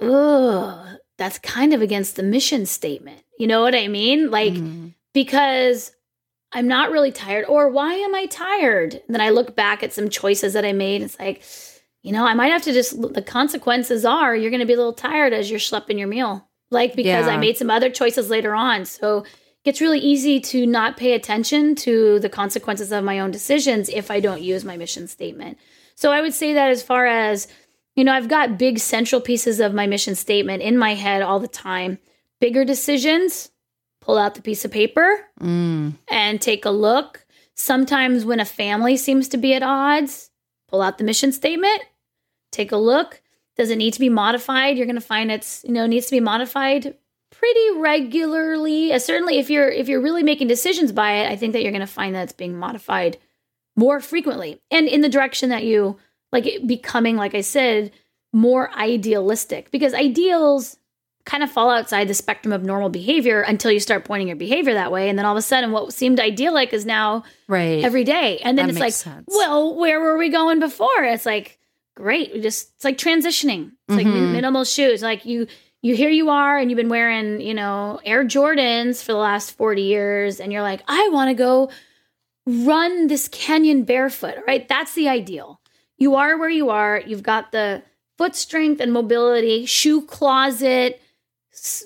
[0.00, 3.22] ugh, that's kind of against the mission statement.
[3.38, 4.30] You know what I mean?
[4.30, 4.94] Like, Mhm.
[5.12, 5.92] because
[6.52, 8.94] I'm not really tired, or why am I tired?
[8.94, 11.02] And then I look back at some choices that I made.
[11.02, 11.42] It's like,
[12.02, 14.76] you know, I might have to just, the consequences are you're going to be a
[14.76, 16.48] little tired as you're schlepping your meal.
[16.72, 18.84] Like, because I made some other choices later on.
[18.84, 19.28] So it
[19.64, 24.10] gets really easy to not pay attention to the consequences of my own decisions if
[24.10, 25.58] I don't use my mission statement.
[25.96, 27.48] So I would say that as far as,
[27.96, 31.40] you know, I've got big central pieces of my mission statement in my head all
[31.40, 31.98] the time.
[32.40, 33.50] Bigger decisions,
[34.00, 35.94] pull out the piece of paper, Mm.
[36.08, 37.24] and take a look.
[37.54, 40.30] Sometimes when a family seems to be at odds,
[40.68, 41.82] pull out the mission statement,
[42.52, 43.20] take a look.
[43.56, 44.76] Does it need to be modified?
[44.76, 46.96] You're going to find it's, you know, needs to be modified
[47.30, 48.92] pretty regularly.
[48.92, 51.72] Uh, certainly if you're if you're really making decisions by it, I think that you're
[51.72, 53.18] going to find that it's being modified
[53.76, 55.96] more frequently and in the direction that you
[56.32, 57.92] like it becoming like I said
[58.32, 60.76] more idealistic because ideals
[61.24, 64.74] kind of fall outside the spectrum of normal behavior until you start pointing your behavior
[64.74, 65.08] that way.
[65.08, 67.84] And then all of a sudden, what seemed idyllic is now Right.
[67.84, 68.38] every day.
[68.38, 69.26] And then That it's like, sense.
[69.28, 71.04] well, where were we going before?
[71.04, 71.58] It's like,
[71.94, 72.32] great.
[72.32, 73.72] We just, it's like transitioning.
[73.88, 74.32] It's like Mhm.
[74.32, 75.02] minimal shoes.
[75.02, 75.46] Like you,
[75.82, 79.52] you here you are and you've been wearing, you know, Air Jordans for the last
[79.56, 80.40] 40 years.
[80.40, 81.70] And you're like, I want to go
[82.46, 84.36] run this canyon barefoot.
[84.46, 84.66] Right.
[84.68, 85.60] That's the ideal.
[85.98, 87.02] You are where you are.
[87.06, 87.82] You've got the
[88.16, 91.00] foot strength and mobility, shoe closet,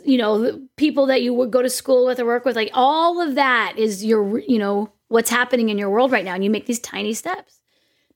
[0.05, 2.71] you know, the people that you would go to school with or work with, like
[2.75, 6.35] all of that is your, you know, what's happening in your world right now.
[6.35, 7.61] And you make these tiny steps.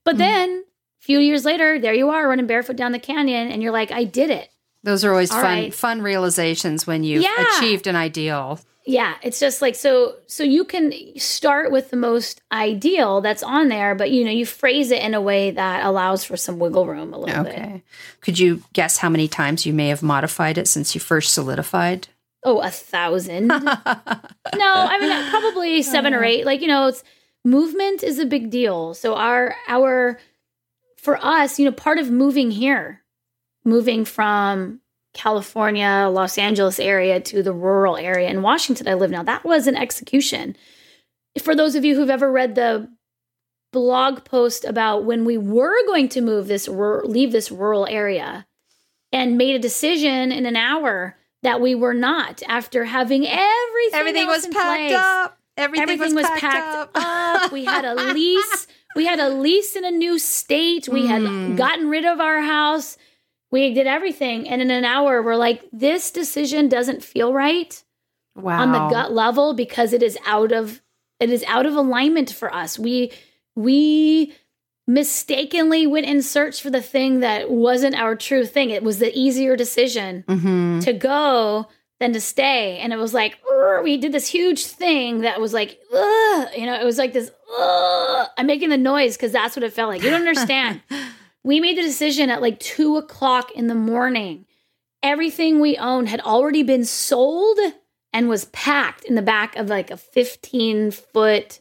[0.05, 0.19] But Mm.
[0.19, 0.65] then
[1.01, 3.91] a few years later, there you are running barefoot down the canyon and you're like,
[3.93, 4.51] I did it.
[4.89, 5.75] Those are always All fun right.
[5.75, 7.59] fun realizations when you've Yeah.
[7.59, 8.59] achieved an ideal.
[8.87, 13.69] Yeah, it's just like so so you can start with the most ideal that's on
[13.69, 16.87] there, but you know, you phrase it in a way that allows for some wiggle
[16.87, 17.53] room a little bit.
[17.53, 17.83] Okay.
[18.23, 22.09] Could you guess how many times you may have modified it since you first solidified?
[22.45, 23.49] Oh, a thousand.
[23.49, 26.29] no, I mean probably seven or uh.
[26.29, 26.47] eight.
[26.47, 27.05] Like, you know, it's
[27.45, 28.95] movement is a big deal.
[28.95, 30.19] So our our
[30.97, 33.03] for us, you know, part of moving here,
[33.69, 34.81] moving from
[35.15, 39.67] California, Los Angeles area to the rural area in Washington I live now, that was
[39.67, 40.57] an execution.
[41.43, 42.89] For those of you who've ever read the
[43.73, 48.47] blog post about when we were going to move this leave this rural area
[49.13, 54.27] and made a decision in an hour that we were not after having everything Everything
[54.27, 54.55] was packed
[54.89, 54.93] place.
[54.95, 55.39] up.
[55.57, 57.53] Everything, Everything was packed, up.
[57.53, 58.67] We had a lease.
[58.95, 60.89] We had a lease in a new state.
[60.89, 61.09] We Mm.
[61.49, 62.97] had gotten rid of our house.
[63.51, 64.49] We did everything.
[64.49, 67.83] And in an hour, we're like, this decision doesn't feel right
[68.35, 68.61] wow.
[68.61, 70.81] on the gut level because it is out of
[71.21, 72.79] it is out of alignment for us.
[72.79, 73.13] We
[73.57, 74.35] we
[74.87, 78.71] mistakenly went in search for the thing that wasn't our true thing.
[78.71, 81.67] It was the easier decision hmm to go
[82.01, 82.79] than to stay.
[82.79, 83.39] And it was like,
[83.83, 88.29] we did this huge thing that was like, you know, it was like this, Ugh.
[88.39, 90.03] I'm making the noise because that's what it felt like.
[90.03, 90.81] You don't understand.
[91.45, 94.45] we made the decision at like two o'clock in the morning.
[95.03, 97.59] Everything we owned had already been sold
[98.13, 101.61] and was packed in the back of like a 15 foot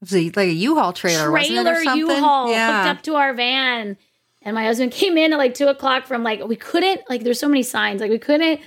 [0.00, 1.60] was a- like a U-Haul trailer, wasn't it?
[1.60, 1.98] Or trailer something?
[2.16, 2.84] U-Haul Yeah.
[2.86, 3.96] hooked up to our van.
[4.42, 7.40] And my husband came in at like two o'clock from like, we couldn't, like, there's
[7.40, 8.60] so many signs, like, we couldn't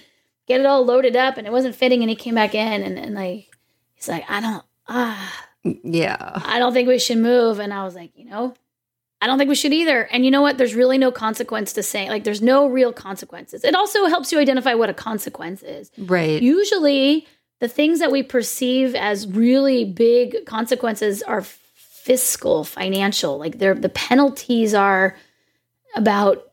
[0.47, 2.02] get it all loaded up and it wasn't fitting.
[2.02, 3.47] And he came back in and, and like,
[3.93, 6.41] he's like, I don't, ah, Yeah.
[6.43, 7.60] I don't think we should move.
[7.60, 8.56] And I was like, you know,
[9.22, 10.03] I don't think we should either.
[10.05, 10.57] And you know what?
[10.57, 13.63] There's really no consequence to saying, like, there's no real consequences.
[13.63, 15.91] It also helps you identify what a consequence is.
[15.97, 16.41] Right.
[16.41, 17.28] Usually,
[17.59, 21.43] the things that we perceive as really big consequences are
[21.76, 23.38] fiscal, financial.
[23.38, 25.15] Like, they're, the penalties are
[25.95, 26.51] about,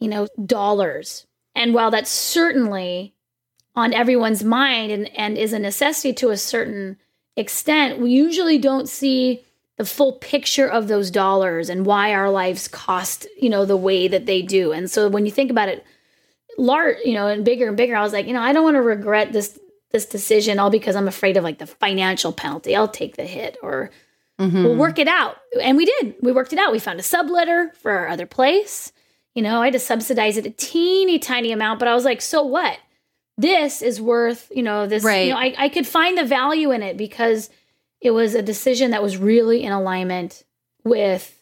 [0.00, 1.26] you know, dollars.
[1.54, 3.14] And while that's certainly
[3.76, 6.96] on everyone's mind and, and is a necessity to a certain
[7.36, 9.44] extent, we usually don't see
[9.80, 14.08] the full picture of those dollars and why our lives cost, you know, the way
[14.08, 14.72] that they do.
[14.72, 15.82] And so when you think about it,
[16.58, 18.74] large, you know, and bigger and bigger, I was like, you know, I don't want
[18.74, 19.58] to regret this
[19.90, 22.76] this decision all because I'm afraid of like the financial penalty.
[22.76, 23.90] I'll take the hit or
[24.38, 24.64] Mhm.
[24.64, 25.38] we'll work it out.
[25.62, 26.14] And we did.
[26.20, 26.72] We worked it out.
[26.72, 28.92] We found a subletter for our other place.
[29.34, 32.20] You know, I had to subsidize it a teeny tiny amount, but I was like,
[32.20, 32.76] so what?
[33.38, 35.28] This is worth, you know, this, Right.
[35.28, 37.48] you know, I, I could find the value in it because
[38.00, 40.44] it was a decision that was really in alignment
[40.84, 41.36] with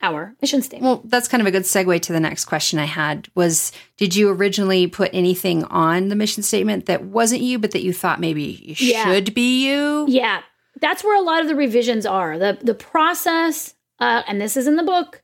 [0.00, 0.84] our mission statement.
[0.84, 4.14] Well, that's kind of a good segue to the next question I had was did
[4.14, 8.20] you originally put anything on the mission statement that wasn't you but that you thought
[8.20, 9.04] maybe Yeah.
[9.04, 10.06] should be you?
[10.08, 10.42] Yeah,
[10.80, 12.38] that's where a lot of the revisions are.
[12.38, 15.20] the The process, uh, and this is in the book.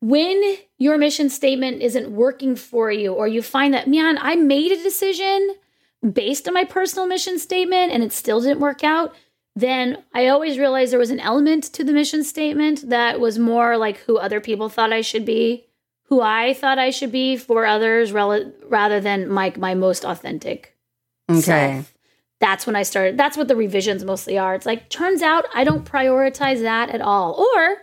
[0.00, 4.72] When your mission statement isn't working for you, or you find that, man, I made
[4.72, 5.54] a decision
[6.12, 9.14] based on my personal mission statement and it still didn't work out,
[9.56, 13.76] then I always realized there was an element to the mission statement that was more
[13.78, 15.64] like who other people thought I should be,
[16.04, 20.76] who I thought I should be for others, rel- rather than my my most authentic
[21.30, 21.40] Okay.
[21.40, 21.94] self.
[22.38, 23.16] That's when I started.
[23.16, 24.54] That's what the revisions mostly are.
[24.54, 27.32] It's like, turns out I don't prioritize that at all.
[27.56, 27.78] Or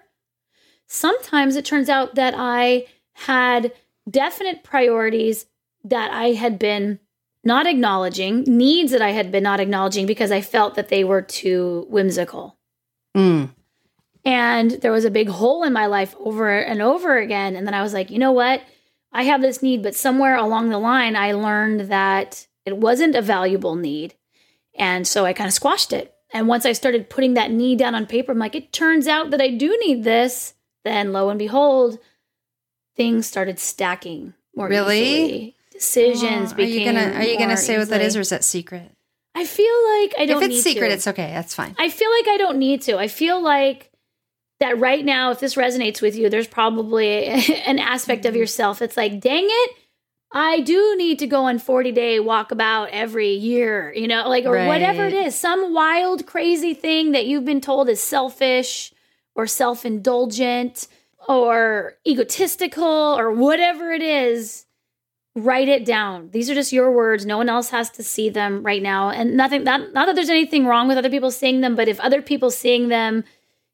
[0.85, 3.73] sometimes it turns out that I had
[4.09, 5.47] definite priorities
[5.83, 6.99] that I had been
[7.43, 11.21] not acknowledging, needs that I had been not acknowledging because I felt that they were
[11.21, 12.57] too whimsical.
[13.15, 13.49] Mm.
[14.25, 17.55] And there was a big hole in my life over and over again.
[17.55, 18.61] And then I was like, you know what?
[19.11, 23.21] I have this need, but somewhere along the line, I learned that it wasn't a
[23.21, 24.15] valuable need.
[24.75, 26.13] And so I kind of squashed it.
[26.33, 29.29] And once I started putting that need down on paper, I'm like, it turns out
[29.31, 30.55] that I do need this.
[30.83, 31.99] Then lo and behold,
[32.95, 35.01] things started stacking more Really?
[35.01, 35.55] easily.
[35.83, 38.43] Decisions Oh, are you gonna are you gonna say what that is or is that
[38.43, 38.89] secret?
[39.35, 39.65] I feel
[39.99, 40.93] like I don't if it's secret, to.
[40.93, 41.31] it's okay.
[41.33, 41.75] That's fine.
[41.77, 42.97] I feel like I don't need to.
[42.97, 43.91] I feel like
[44.59, 47.25] that right now, if this resonates with you, there's probably
[47.65, 48.29] an aspect Mm-hmm.
[48.29, 48.81] of yourself.
[48.81, 49.71] It's like, dang it,
[50.31, 54.65] I do need to go on 40 day walkabout every year, you know, like, or
[54.67, 58.93] whatever it is, some wild, crazy thing that you've been told is selfish
[59.35, 60.87] or self indulgent
[61.27, 64.65] or egotistical or whatever it is.
[65.35, 66.29] Write it down.
[66.31, 67.25] These are just your words.
[67.25, 69.09] No one else has to see them right now.
[69.09, 71.99] And nothing, not, not that there's anything wrong with other people seeing them, but if
[71.99, 73.23] other people seeing them,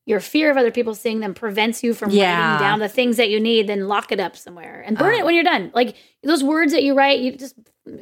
[0.05, 2.53] your fear of other people seeing them prevents you from Yeah.
[2.53, 5.18] writing down the things that you need, then lock it up somewhere and burn Oh.
[5.20, 5.70] it when you're done.
[5.76, 7.55] Like those words that you write, you just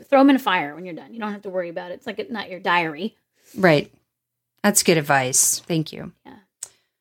[0.07, 1.11] throw them in a fire when you're done.
[1.13, 1.95] You don't have to worry about it.
[1.95, 3.15] It's like not your diary.
[3.57, 3.91] Right.
[4.63, 5.59] That's good advice.
[5.61, 6.11] Thank you.
[6.25, 6.33] Yeah.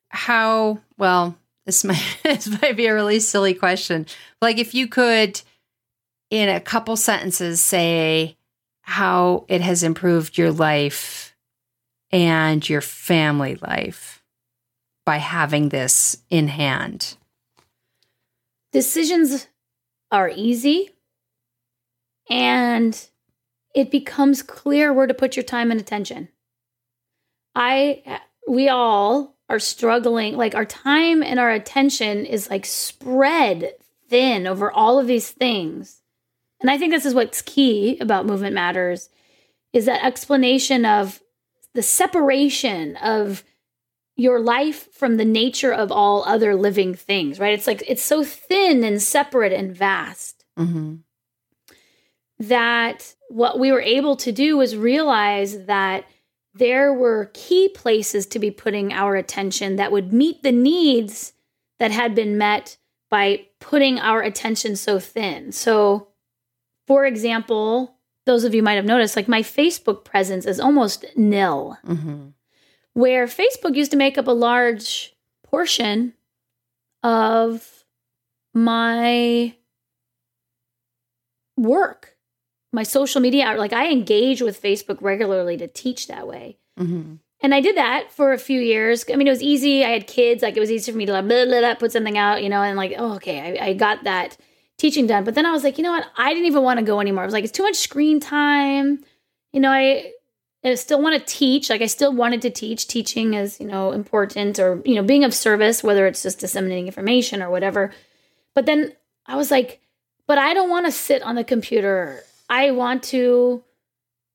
[0.09, 1.36] How well,
[1.66, 4.07] this might this might be a really silly question.
[4.40, 5.40] Like if you could
[6.30, 8.36] in a couple sentences say
[8.82, 11.36] how it has improved your life
[12.10, 14.22] and your family life
[15.04, 17.16] by having this in hand.
[18.72, 19.46] decisions
[20.10, 20.90] are easy
[22.28, 23.08] and
[23.74, 26.28] it becomes clear where to put your time and attention.
[27.54, 33.72] I we all are struggling like our time and our attention is like spread
[34.08, 35.95] thin over all of these things.
[36.61, 39.09] And I think this is what's key about movement matters
[39.72, 41.20] is that explanation of
[41.74, 43.44] the separation of
[44.16, 47.52] your life from the nature of all other living things, right?
[47.52, 50.94] It's like it's so thin and separate and vast Mm-hmm.
[52.38, 56.07] that what we were able to do was realize that
[56.54, 61.34] there were key places to be putting our attention that would meet the needs
[61.78, 62.78] that had been met
[63.11, 65.52] by putting our attention so thin.
[65.52, 66.09] So,
[66.87, 71.76] for example, those of you might have noticed, like my Facebook presence is almost nil
[71.87, 72.28] Mm-hmm.
[72.95, 75.14] where Facebook used to make up a large
[75.45, 76.14] portion
[77.03, 77.84] of
[78.55, 79.55] my
[81.57, 82.16] work,
[82.72, 83.55] my social media.
[83.57, 86.59] Like I engage with Facebook regularly to teach that way.
[86.78, 87.14] Mm-hmm.
[87.41, 89.05] and I did that for a few years.
[89.11, 89.82] I mean, it was easy.
[89.82, 90.43] I had kids.
[90.43, 92.51] Like, it was easy for me to like, blah, blah, blah, put something out, you
[92.51, 94.37] know, and like, oh, okay, I, I got that
[94.78, 95.24] teaching done.
[95.24, 96.06] But then I was like, you know what?
[96.16, 97.22] I didn't even want to go anymore.
[97.22, 99.04] I was like, it's too much screen time.
[99.52, 100.12] You know, I,
[100.64, 101.70] I still want to teach.
[101.70, 102.86] Like, I still wanted to teach.
[102.86, 106.86] Teaching is, you know, important or, you know, being of service, whether it's just disseminating
[106.86, 107.92] information or whatever.
[108.54, 108.92] But then
[109.26, 109.80] I was like,
[110.26, 112.22] but I don't want to sit on the computer.
[112.48, 113.62] I want to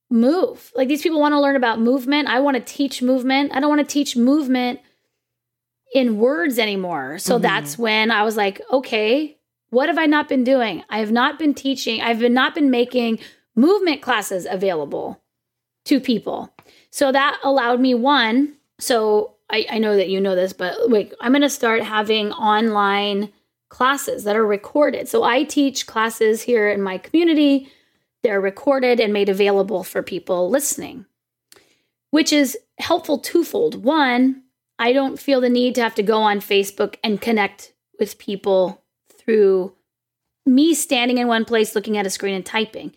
[0.10, 0.72] move.
[0.76, 2.28] Like these people want to learn about movement.
[2.28, 3.52] I want to teach movement.
[3.54, 4.80] I don't want to teach movement
[5.94, 7.18] in words anymore.
[7.18, 7.44] So mm-hmm.
[7.44, 9.38] that's when I was like, okay,
[9.72, 10.84] what have I not been doing?
[10.90, 12.02] I have not been teaching.
[12.02, 13.20] I've been not been making
[13.56, 15.22] movement classes available
[15.86, 16.54] to people.
[16.92, 18.54] So that allowed me one.
[18.80, 22.32] So I, I know that you know this, but wait, I'm going to start having
[22.34, 23.32] online
[23.70, 25.08] classes that are recorded.
[25.08, 27.72] So I teach classes here in my community
[28.24, 31.06] they're recorded and made available for people listening,
[32.12, 33.84] which is helpful twofold.
[33.84, 34.44] One,
[34.78, 38.81] I don't feel the need to have to go on Facebook and connect with people
[39.32, 39.74] through
[40.46, 42.94] me standing in one place looking at a screen and typing.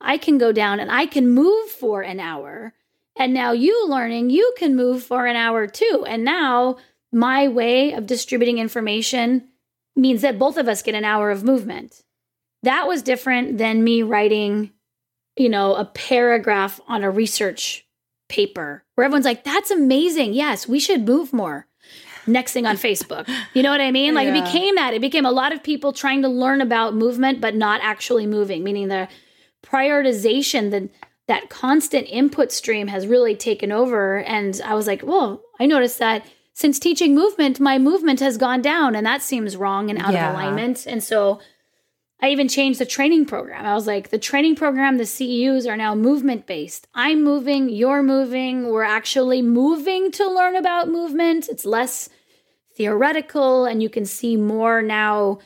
[0.00, 2.72] I can go down and I can move for an hour.
[3.16, 6.04] And now you learning, you can move for an hour too.
[6.06, 6.76] And now
[7.12, 9.48] my way of distributing information
[9.96, 12.02] means that both of us get an hour of movement
[12.64, 14.70] that was different than me writing,
[15.36, 17.86] you know, a paragraph on a research
[18.28, 20.32] paper where everyone's like, that's amazing.
[20.32, 21.66] Yes, we should move more.
[22.26, 23.28] Next thing on Facebook.
[23.52, 24.14] You know what I mean?
[24.14, 24.36] Like yeah.
[24.36, 24.94] it became that.
[24.94, 28.64] It became a lot of people trying to learn about movement, but not actually moving,
[28.64, 29.08] meaning the
[29.62, 30.88] prioritization, the
[31.26, 34.18] that constant input stream has really taken over.
[34.18, 38.62] And I was like, well, I noticed that since teaching movement, my movement has gone
[38.62, 40.28] down and that seems wrong and out yeah.
[40.28, 40.86] of alignment.
[40.86, 41.40] And so
[42.24, 43.66] I even changed the training program.
[43.66, 46.88] I was like, the training program, the CEUs are now movement based.
[46.94, 48.70] I'm moving, you're moving.
[48.70, 51.50] We're actually moving to learn about movement.
[51.50, 52.08] It's less
[52.76, 55.40] theoretical, and you can see more now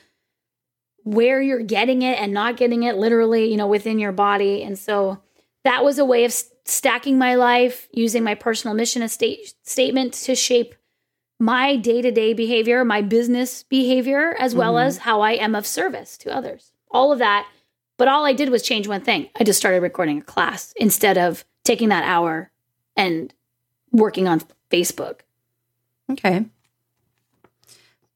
[1.03, 4.63] where you're getting it and not getting it literally, you know, within your body.
[4.63, 5.21] And so
[5.65, 6.33] that was a way of
[6.65, 10.77] stacking my life, using my personal mission estate statement to shape
[11.39, 14.89] my day to day behavior, my business behavior, as well mm-hmm.
[14.89, 16.73] as how I am of service to others.
[16.91, 17.47] All of that.
[17.97, 19.29] But all I did was change one thing.
[19.39, 22.51] I just started recording a class instead of taking that hour
[22.97, 23.33] and
[23.93, 25.21] working on Facebook.
[26.11, 26.47] Okay.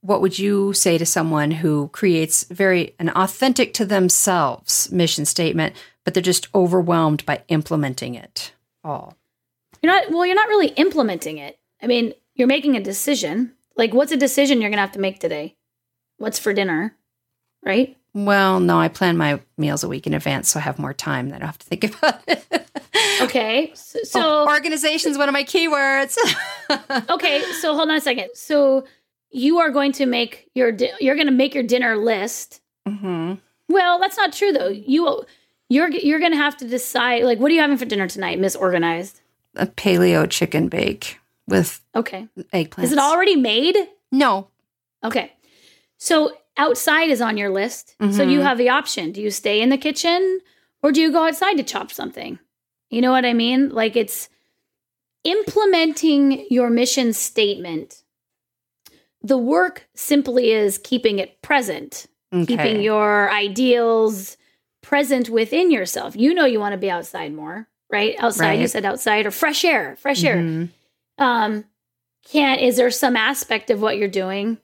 [0.00, 5.76] What would you say to someone who creates very an authentic to themselves mission statement,
[6.04, 8.52] but they're just overwhelmed by implementing it
[8.82, 9.16] all?
[9.80, 11.58] You're not well, you're not really implementing it.
[11.80, 13.52] I mean, you're making a decision.
[13.76, 15.56] Like, what's a decision you're going to have to make today?
[16.18, 16.96] What's for dinner?
[17.64, 17.96] Right?
[18.14, 21.30] Well, no, I plan my meals a week in advance, so I have more time
[21.30, 22.44] that I have to think about it.
[23.22, 23.72] okay.
[23.74, 26.18] So, so oh, organization is one of my keywords.
[27.10, 27.42] okay.
[27.60, 28.30] So hold on a second.
[28.34, 28.84] So
[29.30, 32.60] you are going to make your, di- you're going to make your dinner list.
[32.86, 33.34] Mm-hmm.
[33.68, 34.68] Well, that's not true though.
[34.68, 35.24] You,
[35.70, 38.38] you're, you're going to have to decide, like, what are you having for dinner tonight,
[38.38, 39.22] Miss Organized?
[39.54, 42.86] A paleo chicken bake with okay eggplant.
[42.86, 43.76] Is it already made?
[44.10, 44.48] No.
[45.04, 45.32] Okay.
[45.98, 47.94] So outside is on your list.
[48.00, 48.12] Mm-hmm.
[48.12, 48.46] So you mm-hmm.
[48.46, 49.12] have the option.
[49.12, 50.40] Do you stay in the kitchen
[50.82, 52.38] or do you go outside to chop something?
[52.90, 53.70] You know what I mean?
[53.70, 54.28] Like it's
[55.24, 58.02] implementing your mission statement.
[59.22, 62.44] The work simply is keeping it present, okay.
[62.44, 64.36] keeping your ideals
[64.82, 66.16] present within yourself.
[66.16, 68.16] You know you want to be outside more, right?
[68.18, 68.60] Outside, right.
[68.60, 70.62] you said outside or fresh air, fresh mm-hmm.
[70.62, 70.68] air
[71.18, 71.64] um,
[72.24, 74.58] can't is there some aspect of what you're doing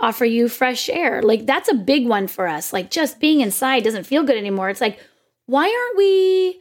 [0.00, 1.22] offer you fresh air?
[1.22, 2.72] Like that's a big one for us.
[2.72, 4.70] Like just being inside doesn't feel good anymore.
[4.70, 5.00] It's like,
[5.46, 6.60] why aren't we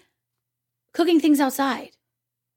[0.93, 1.91] cooking things outside?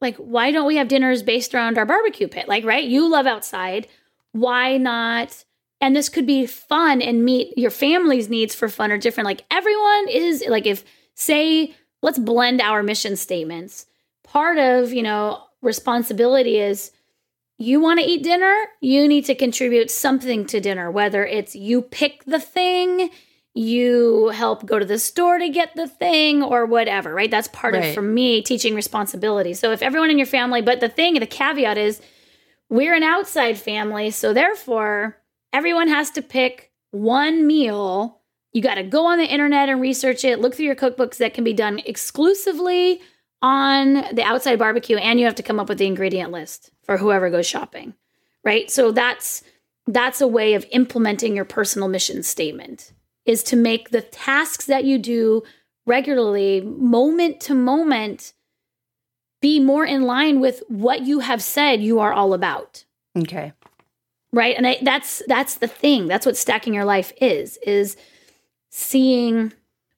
[0.00, 2.48] Like, why don't we have dinners based around our barbecue pit?
[2.48, 2.84] Like, right?
[2.84, 3.86] You love outside.
[4.32, 5.44] Why not?
[5.80, 9.26] And this could be fun and meet your family's needs for fun are different.
[9.26, 10.84] Like, everyone is like, if,
[11.14, 13.86] say, let's blend our mission statements.
[14.24, 16.92] Part of, you know, responsibility is
[17.58, 21.82] you want to eat dinner, you need to contribute something to dinner, whether it's you
[21.82, 23.10] pick the thing,
[23.52, 27.30] you help go to the store to get the thing, or whatever, right?
[27.30, 27.86] That's part right.
[27.86, 29.52] of, for me, teaching responsibility.
[29.52, 32.00] So if everyone in your family, but the thing, the caveat is
[32.70, 34.10] we're an outside family.
[34.10, 35.18] So therefore,
[35.52, 38.20] everyone has to pick one meal.
[38.52, 41.34] You got to go on the internet and research it, look through your cookbooks that
[41.34, 43.00] can be done exclusively
[43.42, 46.96] on the outside barbecue and you have to come up with the ingredient list for
[46.96, 47.94] whoever goes shopping
[48.44, 49.42] right so that's
[49.86, 52.92] that's a way of implementing your personal mission statement
[53.24, 55.42] is to make the tasks that you do
[55.86, 58.32] regularly moment to moment
[59.40, 62.84] be more in line with what you have said you are all about.
[63.16, 63.52] Okay.
[64.32, 64.56] Right?
[64.56, 66.06] And I, that's that's the thing.
[66.06, 67.96] That's what stacking your life is is
[68.70, 69.52] seeing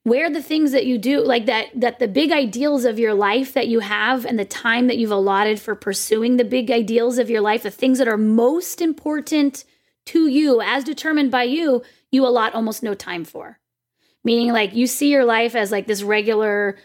[0.04, 3.52] where the things that you do like that that the big ideals of your life
[3.52, 7.30] that you have and the time that you've allotted for pursuing the big ideals of
[7.30, 9.64] your life the things that are most important
[10.04, 13.58] to you as determined by you you allot almost no time for.
[14.24, 16.78] Meaning like you see your life as like this regular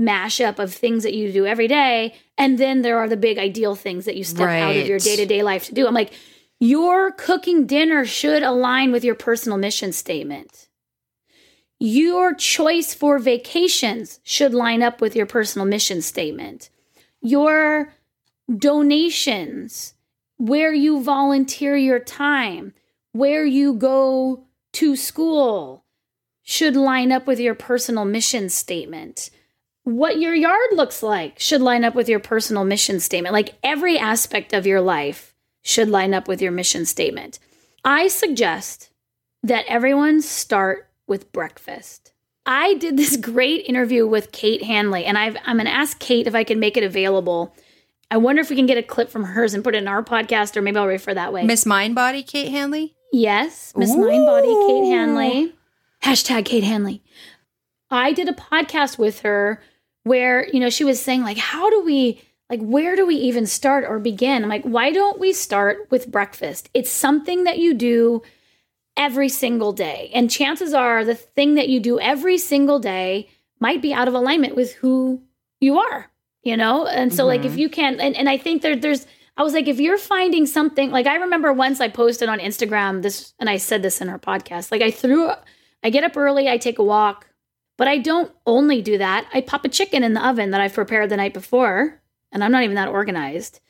[0.00, 3.74] mashup of things that you do every day and then there are the big ideal
[3.74, 4.62] things that you step right.
[4.62, 5.86] out of your day-to-day life to do.
[5.86, 6.12] I'm like
[6.58, 10.69] your cooking dinner should align with your personal mission statement
[11.80, 16.68] your choice for vacations should line up with your personal mission statement.
[17.22, 17.92] Your
[18.54, 19.94] donations,
[20.36, 22.74] where you volunteer your time,
[23.12, 25.84] where you go to school,
[26.42, 29.30] should line up with your personal mission statement.
[29.84, 33.32] What your yard looks like should line up with your personal mission statement.
[33.32, 37.38] Like every aspect of your life should line up with your mission statement.
[37.84, 38.90] I suggest
[39.42, 42.12] that everyone start with breakfast.
[42.46, 46.26] I did this great interview with Kate Hanley, and i am going to ask Kate
[46.26, 47.54] if I can make it available.
[48.10, 50.02] I wonder if we can get a clip from hers and put it in our
[50.02, 51.44] podcast, or maybe I'll refer that way.
[51.44, 52.94] Miss Mindbody, Kate Hanley?
[53.12, 55.54] Yes, Miss Mindbody, Kate Hanley.
[56.02, 57.02] Hashtag Kate Hanley.
[57.90, 59.60] I did a podcast with her
[60.04, 63.46] where, you know, she was saying, like, how do we, like, where do we even
[63.46, 64.44] start or begin?
[64.44, 66.70] I'm like, why don't we start with breakfast?
[66.72, 68.22] It's something that you do
[68.96, 70.10] every single day.
[70.14, 73.28] And chances are the thing that you do every single day
[73.58, 75.22] might be out of alignment with who
[75.60, 76.10] you are,
[76.42, 76.86] you know?
[76.86, 77.28] And so, mm-hmm.
[77.28, 77.60] like, if mm-hmm.
[77.60, 80.90] you can, and, and I think there, there's, I was like, if you're finding something,
[80.90, 84.18] like, I remember once I posted on Instagram this, and I said this in our
[84.18, 85.30] podcast, like, I threw,
[85.82, 87.26] I get up early, I take a walk,
[87.78, 89.26] but I don't only do that.
[89.32, 92.52] I pop a chicken in the oven that I've prepared the night before, and I'm
[92.52, 93.60] not even that organized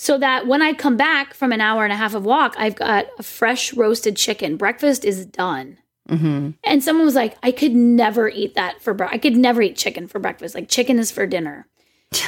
[0.00, 2.74] so that when I come back from an hour and a half of walk, I've
[2.74, 4.56] got a fresh roasted chicken.
[4.56, 5.76] Breakfast is done.
[6.08, 6.52] Mm-hmm.
[6.64, 9.14] And someone was like, I could never eat that for breakfast.
[9.14, 10.54] I could never eat chicken for breakfast.
[10.54, 11.66] Like chicken is for dinner.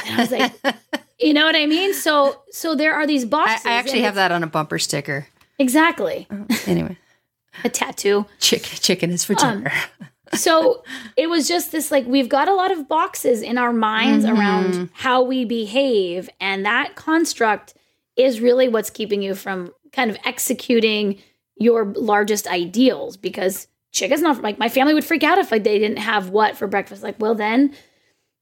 [0.05, 0.53] And I was like,
[1.19, 1.95] you know what I mean?
[1.95, 3.65] So, so there are these boxes.
[3.65, 5.25] I, I actually have that on a bumper sticker.
[5.57, 6.27] Exactly.
[6.29, 6.95] Oh, anyway,
[7.63, 8.27] a tattoo.
[8.37, 9.71] Chicken, chicken is for dinner.
[9.99, 10.83] Um, so
[11.17, 14.39] it was just this like we've got a lot of boxes in our minds mm-hmm.
[14.39, 17.73] around how we behave and that construct
[18.15, 21.17] is really what's keeping you from kind of executing
[21.57, 25.79] your largest ideals because chicken's not like my family would freak out if like they
[25.79, 27.73] didn't have what for breakfast like well then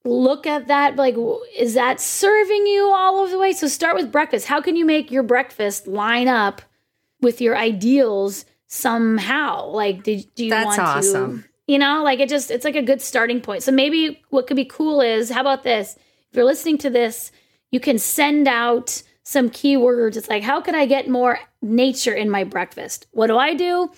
[0.03, 1.15] look at that like
[1.55, 4.85] is that serving you all of the way so start with breakfast how can you
[4.85, 6.61] make your breakfast line up
[7.21, 11.43] with your ideals somehow like do, do you That's want awesome.
[11.43, 13.63] to you know, like it just, it's like a good starting point.
[13.63, 15.95] So maybe what could be cool is how about this?
[16.29, 17.31] If you're listening to this,
[17.71, 20.17] you can send out some keywords.
[20.17, 23.07] It's like, how can I get more nature in my breakfast?
[23.11, 23.89] What do I do?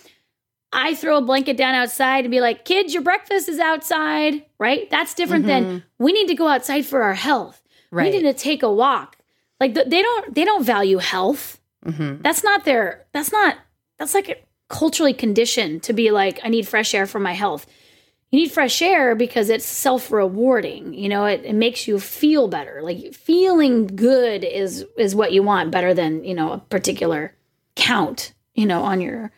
[0.72, 4.88] I throw a blanket down outside and be like, kids, your breakfast is outside, right?
[4.92, 5.70] That's different mm-hmm.
[5.70, 7.60] than we need to go outside for our health.
[7.90, 8.04] Right.
[8.04, 9.18] We need to take a walk.
[9.60, 11.60] Like they don't, they don't value health.
[11.84, 12.22] Mm-hmm.
[12.22, 13.58] That's not their, that's not,
[13.98, 17.66] that's like culturally conditioned to be like, I need fresh air for my health.
[18.32, 20.94] You need fresh air because it's self rewarding.
[20.94, 22.82] You know, it, it makes you feel better.
[22.82, 27.36] Like feeling good is is what you want better than, you know, a particular
[27.76, 29.32] count, you know, on your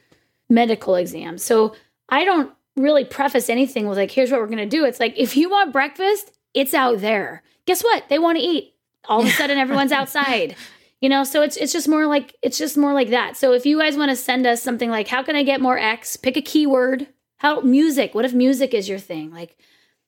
[0.50, 1.38] medical exam.
[1.38, 1.76] So
[2.08, 4.86] I don't really preface anything with like, here's what we're gonna do.
[4.86, 7.44] It's like if you want breakfast, it's out there.
[7.66, 8.08] Guess what?
[8.08, 8.76] They want to eat.
[9.08, 10.56] All of a sudden everyone's outside
[11.02, 13.38] you know so it's it's just more like it's just more like that.
[13.38, 15.78] So if you guys want to send us something like how can i get more
[15.78, 16.16] x?
[16.16, 17.08] Pick a keyword.
[17.38, 18.16] How music.
[18.16, 19.32] What if music is your thing?
[19.32, 19.58] Like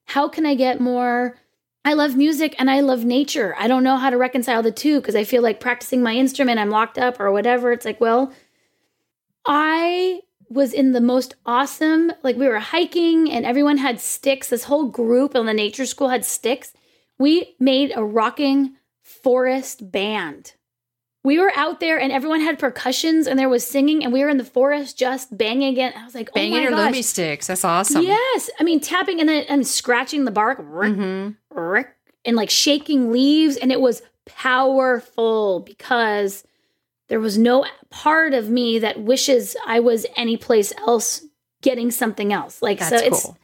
[0.06, 1.38] how can i get more?
[1.86, 3.56] I love music and i love nature.
[3.58, 6.60] I don't know how to reconcile the two because i feel like practicing my instrument
[6.60, 7.72] i'm locked up or whatever.
[7.72, 8.34] It's like well
[9.46, 14.50] i was in the most awesome like we were hiking and everyone had sticks.
[14.50, 16.74] This whole group in the nature school had sticks.
[17.20, 20.54] We made a rocking forest band
[21.24, 24.30] we were out there and everyone had percussions and there was singing and we were
[24.30, 25.94] in the forest just banging again.
[25.98, 27.02] I was like, oh banging your gosh.
[27.04, 27.48] sticks.
[27.48, 28.04] That's awesome.
[28.04, 31.82] Yes, I mean tapping and then and scratching the bark, mm-hmm.
[32.26, 36.44] and like shaking leaves, and it was powerful because
[37.08, 41.26] there was no part of me that wishes I was any place else
[41.62, 42.62] getting something else.
[42.62, 43.38] Like That's so, it's cool.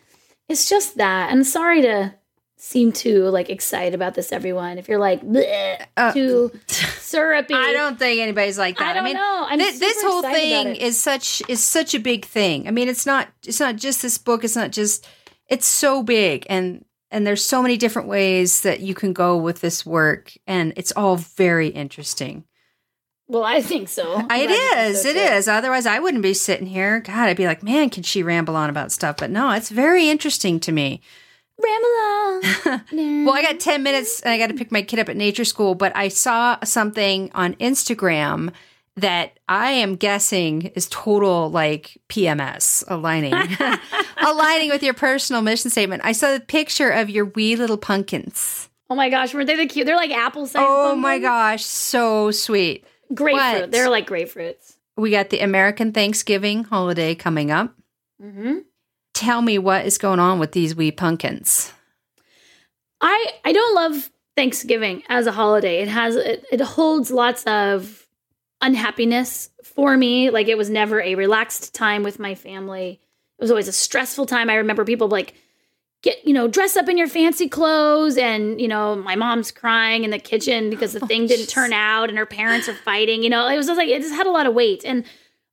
[0.47, 1.31] it's just that.
[1.31, 2.13] I'm sorry to
[2.63, 5.21] seem too like excited about this everyone if you're like
[5.97, 9.45] uh, too syrupy i don't think anybody's like that i, don't I mean know.
[9.49, 13.05] I'm th- this whole thing is such is such a big thing i mean it's
[13.05, 15.05] not it's not just this book it's not just
[15.49, 19.61] it's so big and and there's so many different ways that you can go with
[19.61, 22.43] this work and it's all very interesting.
[23.27, 24.25] Well, I think so.
[24.31, 25.03] It is.
[25.03, 25.47] So it is.
[25.47, 26.99] Otherwise, I wouldn't be sitting here.
[27.01, 29.17] God, I'd be like, man, can she ramble on about stuff?
[29.17, 31.01] But no, it's very interesting to me.
[31.61, 31.87] Ramble
[32.99, 33.25] on.
[33.25, 35.45] well, I got 10 minutes and I got to pick my kid up at nature
[35.45, 38.51] school, but I saw something on Instagram
[38.95, 43.33] that I am guessing is total like PMS aligning,
[44.17, 46.03] aligning with your personal mission statement.
[46.05, 48.69] I saw the picture of your wee little pumpkins.
[48.89, 49.87] Oh my gosh, weren't they the cute?
[49.87, 50.63] They're like apple sized.
[50.67, 51.01] Oh pumpkins.
[51.01, 52.85] my gosh, so sweet.
[53.13, 53.61] Grapefruit.
[53.63, 54.75] But They're like grapefruits.
[54.95, 57.73] We got the American Thanksgiving holiday coming up.
[58.21, 58.59] Mm-hmm.
[59.13, 61.71] Tell me what is going on with these wee pumpkins.
[63.01, 65.81] I I don't love Thanksgiving as a holiday.
[65.81, 68.07] It has it, it holds lots of
[68.61, 70.29] unhappiness for me.
[70.29, 72.99] Like it was never a relaxed time with my family.
[73.37, 74.49] It was always a stressful time.
[74.49, 75.35] I remember people like
[76.03, 80.03] get you know dress up in your fancy clothes and you know my mom's crying
[80.03, 83.23] in the kitchen because the oh, thing didn't turn out and her parents are fighting
[83.23, 85.05] you know it was just like it just had a lot of weight and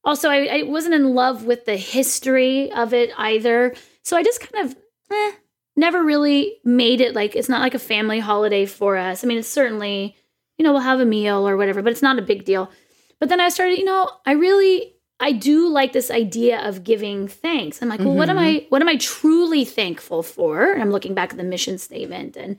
[0.04, 4.40] also I, I wasn't in love with the history of it either so i just
[4.40, 4.76] kind of
[5.10, 5.32] eh,
[5.76, 9.38] never really made it like it's not like a family holiday for us i mean
[9.38, 10.16] it's certainly
[10.58, 12.70] you know we'll have a meal or whatever but it's not a big deal
[13.18, 17.28] but then i started you know i really I do like this idea of giving
[17.28, 17.82] thanks.
[17.82, 18.16] I'm like, well, mm-hmm.
[18.18, 20.72] what am I what am I truly thankful for?
[20.72, 22.58] And I'm looking back at the mission statement and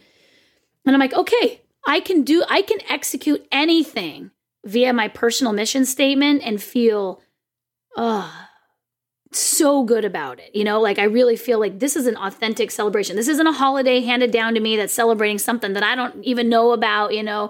[0.85, 4.29] and I'm like, okay, I can do I can execute anything
[4.63, 7.19] via my personal mission statement and feel
[7.97, 8.31] uh
[9.33, 10.53] so good about it.
[10.53, 13.15] You know, like I really feel like this is an authentic celebration.
[13.15, 16.49] This isn't a holiday handed down to me that's celebrating something that I don't even
[16.49, 17.49] know about, you know,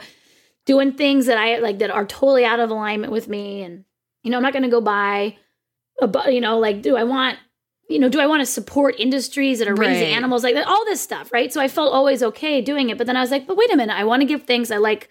[0.66, 3.84] doing things that I like that are totally out of alignment with me and
[4.24, 5.38] you know, I'm not going to go buy
[6.02, 7.40] a, you know, like, do I want,
[7.90, 9.88] you know, do I want to support industries that are right.
[9.88, 10.68] raising animals like that?
[10.68, 11.52] All this stuff, right?
[11.52, 12.98] So I felt always okay doing it.
[12.98, 14.72] But then I was like, but wait a minute, I want to give thanks.
[14.72, 15.10] I like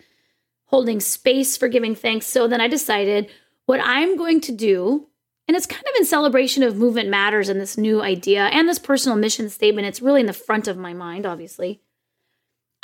[0.67, 2.27] holding space for giving thanks.
[2.27, 3.31] So then I decided
[3.67, 5.09] what I'm going to do,
[5.51, 8.79] and it's kind of in celebration of Movement Matters and this new idea and this
[8.79, 9.89] personal mission statement.
[9.89, 11.81] It's really in the front of my mind, obviously.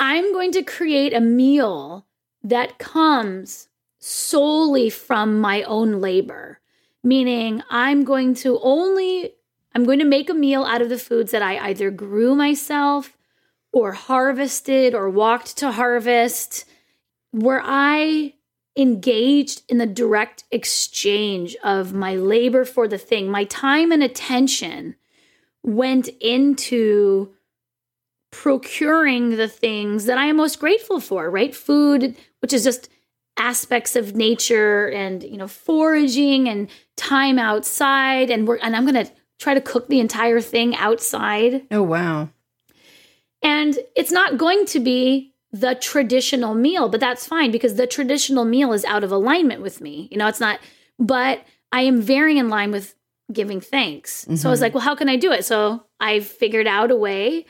[0.01, 2.09] I'm going to create a meal
[2.43, 3.69] that comes
[4.01, 6.59] solely from my own labor,
[7.05, 9.35] meaning I'm going to only
[9.73, 13.17] I'm going to make a meal out of the foods that I either grew myself
[13.71, 16.65] or harvested or walked to harvest
[17.31, 18.35] where I
[18.77, 24.97] engaged in the direct exchange of my labor for the thing, my time and attention
[25.63, 27.33] went into
[28.31, 31.55] procuring the things that I am most grateful for, right?
[31.55, 32.91] Food, which is just
[33.39, 39.05] aspects of nature and you know foraging and time outside and we're and I'm going
[39.05, 41.63] to try to cook the entire thing outside.
[41.71, 42.31] Oh wow.
[43.43, 48.45] And it's not going to be the traditional meal, but that's fine because the traditional
[48.45, 50.09] meal is out of alignment with me.
[50.11, 50.61] You know, it's not
[50.99, 52.95] but I am very in line with
[53.33, 54.25] giving thanks.
[54.25, 54.37] Mm-hmm.
[54.37, 54.65] So I was mm-hmm.
[54.65, 55.45] like, well, how can I do it?
[55.45, 57.45] So I figured out a way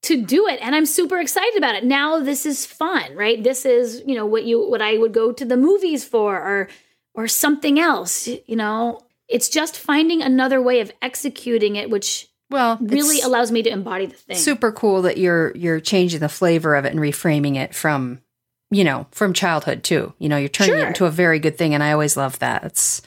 [0.00, 3.66] to do it and i'm super excited about it now this is fun right this
[3.66, 6.68] is you know what you what i would go to the movies for or
[7.14, 12.78] or something else you know it's just finding another way of executing it which well
[12.80, 16.74] really allows me to embody the thing super cool that you're you're changing the flavor
[16.74, 18.20] of it and reframing it from
[18.70, 20.84] you know from childhood too you know you're turning sure.
[20.84, 23.02] it into a very good thing and i always love that it's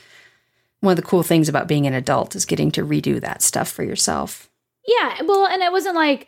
[0.79, 3.69] one of the cool things about being an adult is getting to redo that stuff
[3.69, 4.49] for yourself
[4.87, 6.27] yeah well and it wasn't like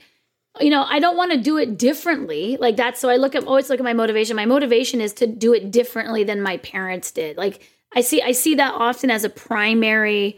[0.60, 2.58] you know, I don't want to do it differently.
[2.60, 4.36] Like that's so I look at always look at my motivation.
[4.36, 7.38] My motivation is to do it differently than my parents did.
[7.38, 10.38] Like I see I see that often as a primary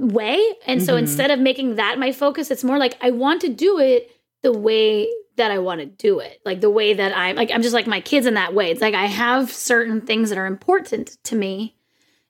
[0.00, 0.54] way.
[0.66, 1.04] And so mm-hmm.
[1.04, 4.10] instead of making that my focus, it's more like I want to do it
[4.42, 6.40] the way that I want to do it.
[6.44, 8.70] Like the way that I'm like I'm just like my kids in that way.
[8.70, 11.76] It's like I have certain things that are important to me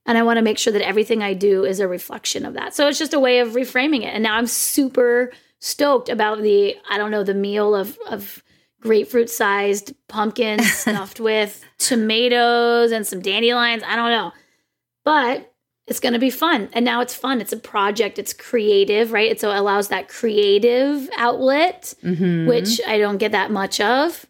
[0.06, 2.74] and I want to make sure that everything I do is a reflection of that.
[2.74, 4.14] So it's just a way of reframing it.
[4.14, 8.42] And now I'm super stoked about the I don't know the meal of of
[8.80, 13.82] grapefruit sized pumpkins stuffed with tomatoes and some dandelions.
[13.86, 14.32] I don't know,
[15.04, 15.49] but
[15.90, 16.68] it's going to be fun.
[16.72, 17.40] And now it's fun.
[17.40, 18.18] It's a project.
[18.18, 19.28] It's creative, right?
[19.28, 22.46] It so it allows that creative outlet, mm-hmm.
[22.46, 24.24] which I don't get that much of.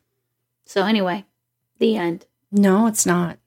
[0.65, 1.27] So anyway,
[1.79, 2.25] the end.
[2.51, 3.39] No, it's not.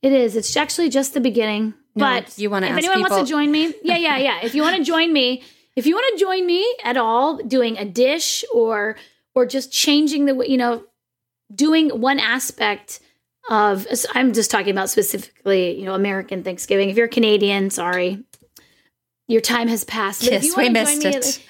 [0.00, 0.34] It is.
[0.36, 1.74] It's actually just the beginning.
[1.94, 4.40] No, but you want to if anyone people- wants to join me, yeah, yeah, yeah.
[4.42, 5.42] If you want to join me,
[5.76, 8.96] if you want to join me at all doing a dish or
[9.34, 10.84] or just changing the you know
[11.54, 13.00] doing one aspect
[13.50, 16.90] of I'm just talking about specifically, you know, American Thanksgiving.
[16.90, 18.22] If you're Canadian, sorry.
[19.28, 20.22] your time has passed.
[20.22, 21.24] But Yes, we missed it.
[21.24, 21.40] like-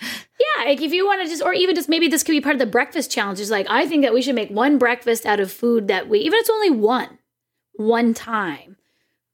[0.58, 2.54] yeah, like if you want to just, or even just maybe this could be part
[2.54, 3.40] of the breakfast challenge.
[3.40, 6.18] Is like I think that we should make one breakfast out of food that we,
[6.20, 7.18] even if it's only one,
[7.74, 8.76] one time.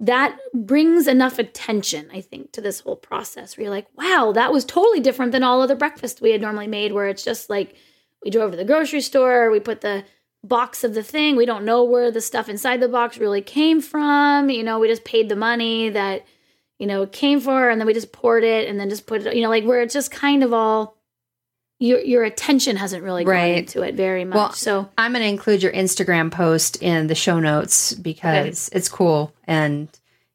[0.00, 3.56] That brings enough attention, I think, to this whole process.
[3.56, 6.68] Where you're like, wow, that was totally different than all other breakfast we had normally
[6.68, 6.92] made.
[6.92, 7.74] Where it's just like
[8.22, 10.04] we drove to the grocery store, we put the
[10.44, 11.36] box of the thing.
[11.36, 14.50] We don't know where the stuff inside the box really came from.
[14.50, 16.24] You know, we just paid the money that,
[16.78, 19.26] you know, it came for, and then we just poured it and then just put
[19.26, 20.96] it, you know, like where it's just kind of all
[21.80, 23.58] your your attention hasn't really gone Right.
[23.58, 24.34] into it very much.
[24.34, 28.88] Well, so I'm going to include your Instagram post in the show notes because it's
[28.88, 29.32] cool.
[29.44, 29.88] And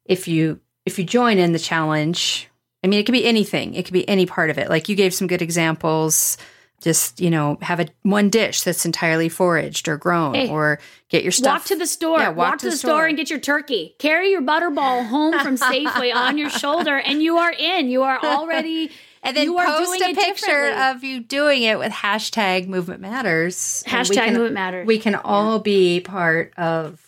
[0.06, 2.48] if you if you join in the challenge,
[2.82, 3.74] I mean, it could be anything.
[3.74, 4.68] It could be any part of it.
[4.70, 6.36] Like you gave some good examples.
[6.84, 10.78] Just you know, have a one dish that's entirely foraged or grown, Hey, or
[11.08, 11.60] get your stuff.
[11.60, 12.18] walk to the store.
[12.18, 13.06] Yeah, walk, to the store.
[13.06, 13.96] and get your turkey.
[13.98, 17.88] Carry your butterball home from Safeway on your shoulder, and you are in.
[17.88, 18.90] You are already.
[19.22, 23.82] and then you post a picture of you doing it with hashtag Movement Matters.
[23.86, 24.86] Hashtag can- movement matters.
[24.86, 27.00] We can all be part of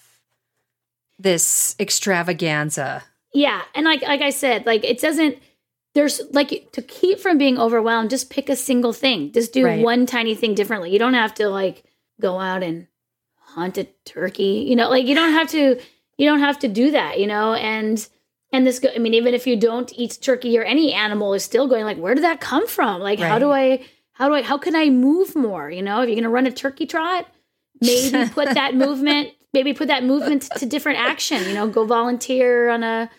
[1.19, 3.05] this extravaganza.
[3.35, 5.37] Yeah, and like like I said, like it doesn't.
[5.97, 8.11] There's like to keep from being overwhelmed.
[8.11, 9.33] Just pick a single thing.
[9.33, 9.83] Just do Right.
[9.83, 10.93] one tiny thing differently.
[10.93, 11.83] You don't have to like
[12.21, 12.87] go out and
[13.39, 14.67] hunt a turkey.
[14.69, 15.81] You know, like you don't have to.
[16.19, 17.19] You don't have to do that.
[17.19, 18.07] You know, and
[18.53, 18.79] and this.
[18.79, 21.85] go- I mean, even if you don't eat turkey or any animal is still going
[21.85, 23.01] like, where did that come from?
[23.01, 23.83] Like, how do I?
[24.13, 24.43] How do I?
[24.43, 25.71] How can I move more?
[25.71, 27.27] You know, if you're gonna run a turkey trot,
[27.81, 29.31] maybe put that movement.
[29.55, 31.43] Maybe put that movement to different action.
[31.49, 33.11] You know, go volunteer on a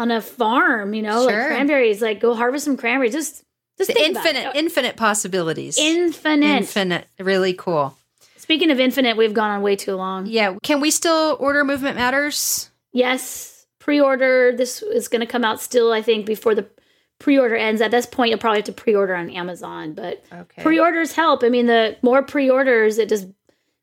[0.00, 1.38] on a farm, you know, Sure.
[1.38, 3.12] like cranberries, like go harvest some cranberries.
[3.12, 3.44] Just
[3.78, 4.56] just The think about infinite, it.
[4.58, 5.78] infinite possibilities.
[5.78, 6.56] infinite.
[6.56, 7.06] Infinite.
[7.18, 7.96] Really cool.
[8.36, 10.26] Speaking of infinite, we've gone on way too long.
[10.26, 10.56] Yeah.
[10.62, 12.70] Can we still order Movement Matters?
[12.92, 14.52] Yes, pre-order.
[14.56, 16.66] This is going to come out still, I think, before the
[17.20, 17.80] pre-order ends.
[17.80, 20.62] At this point, you'll probably have to pre-order on Amazon, but Okay.
[20.62, 21.42] pre-orders help.
[21.44, 23.28] I mean, the more pre-orders, it just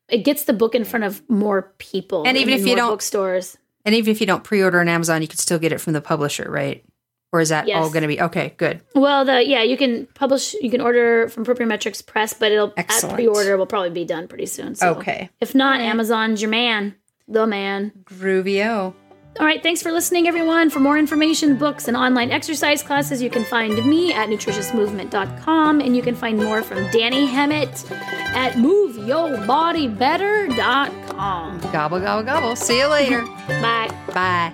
[0.08, 3.58] it gets the book in front of more people, And even if you don't- bookstores.
[3.88, 5.94] And even if you don't pre order on Amazon, you could still get it from
[5.94, 6.84] the publisher, right?
[7.32, 7.78] Or is that Yes.
[7.82, 8.52] all going to be okay?
[8.58, 8.82] Good.
[8.94, 13.14] Well, the yeah, you can publish, you can order from Propriometrics Press, but it'll Excellent.
[13.14, 14.74] at pre-order will probably be done pretty soon.
[14.74, 15.30] So Okay.
[15.40, 17.92] If not, Amazon's your man, the man.
[18.04, 18.92] Groovio.
[19.40, 20.68] All right, thanks for listening, everyone.
[20.68, 25.96] For more information, books, and online exercise classes, you can find me at nutritiousmovement.com, and
[25.96, 27.90] you can find more from Dani Hammett
[28.34, 31.07] at moveyourbodybetter.com.
[31.18, 32.56] Gobble, gobble, gobble.
[32.56, 33.22] See you later.
[33.48, 33.90] Bye.
[34.14, 34.52] Bye.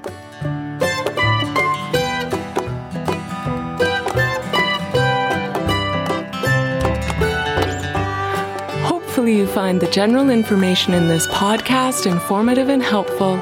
[8.86, 13.36] Hopefully, you find the general information in this podcast informative and helpful,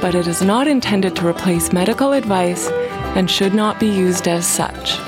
[0.00, 2.68] but it is not intended to replace medical advice
[3.14, 4.98] and should not be used as such.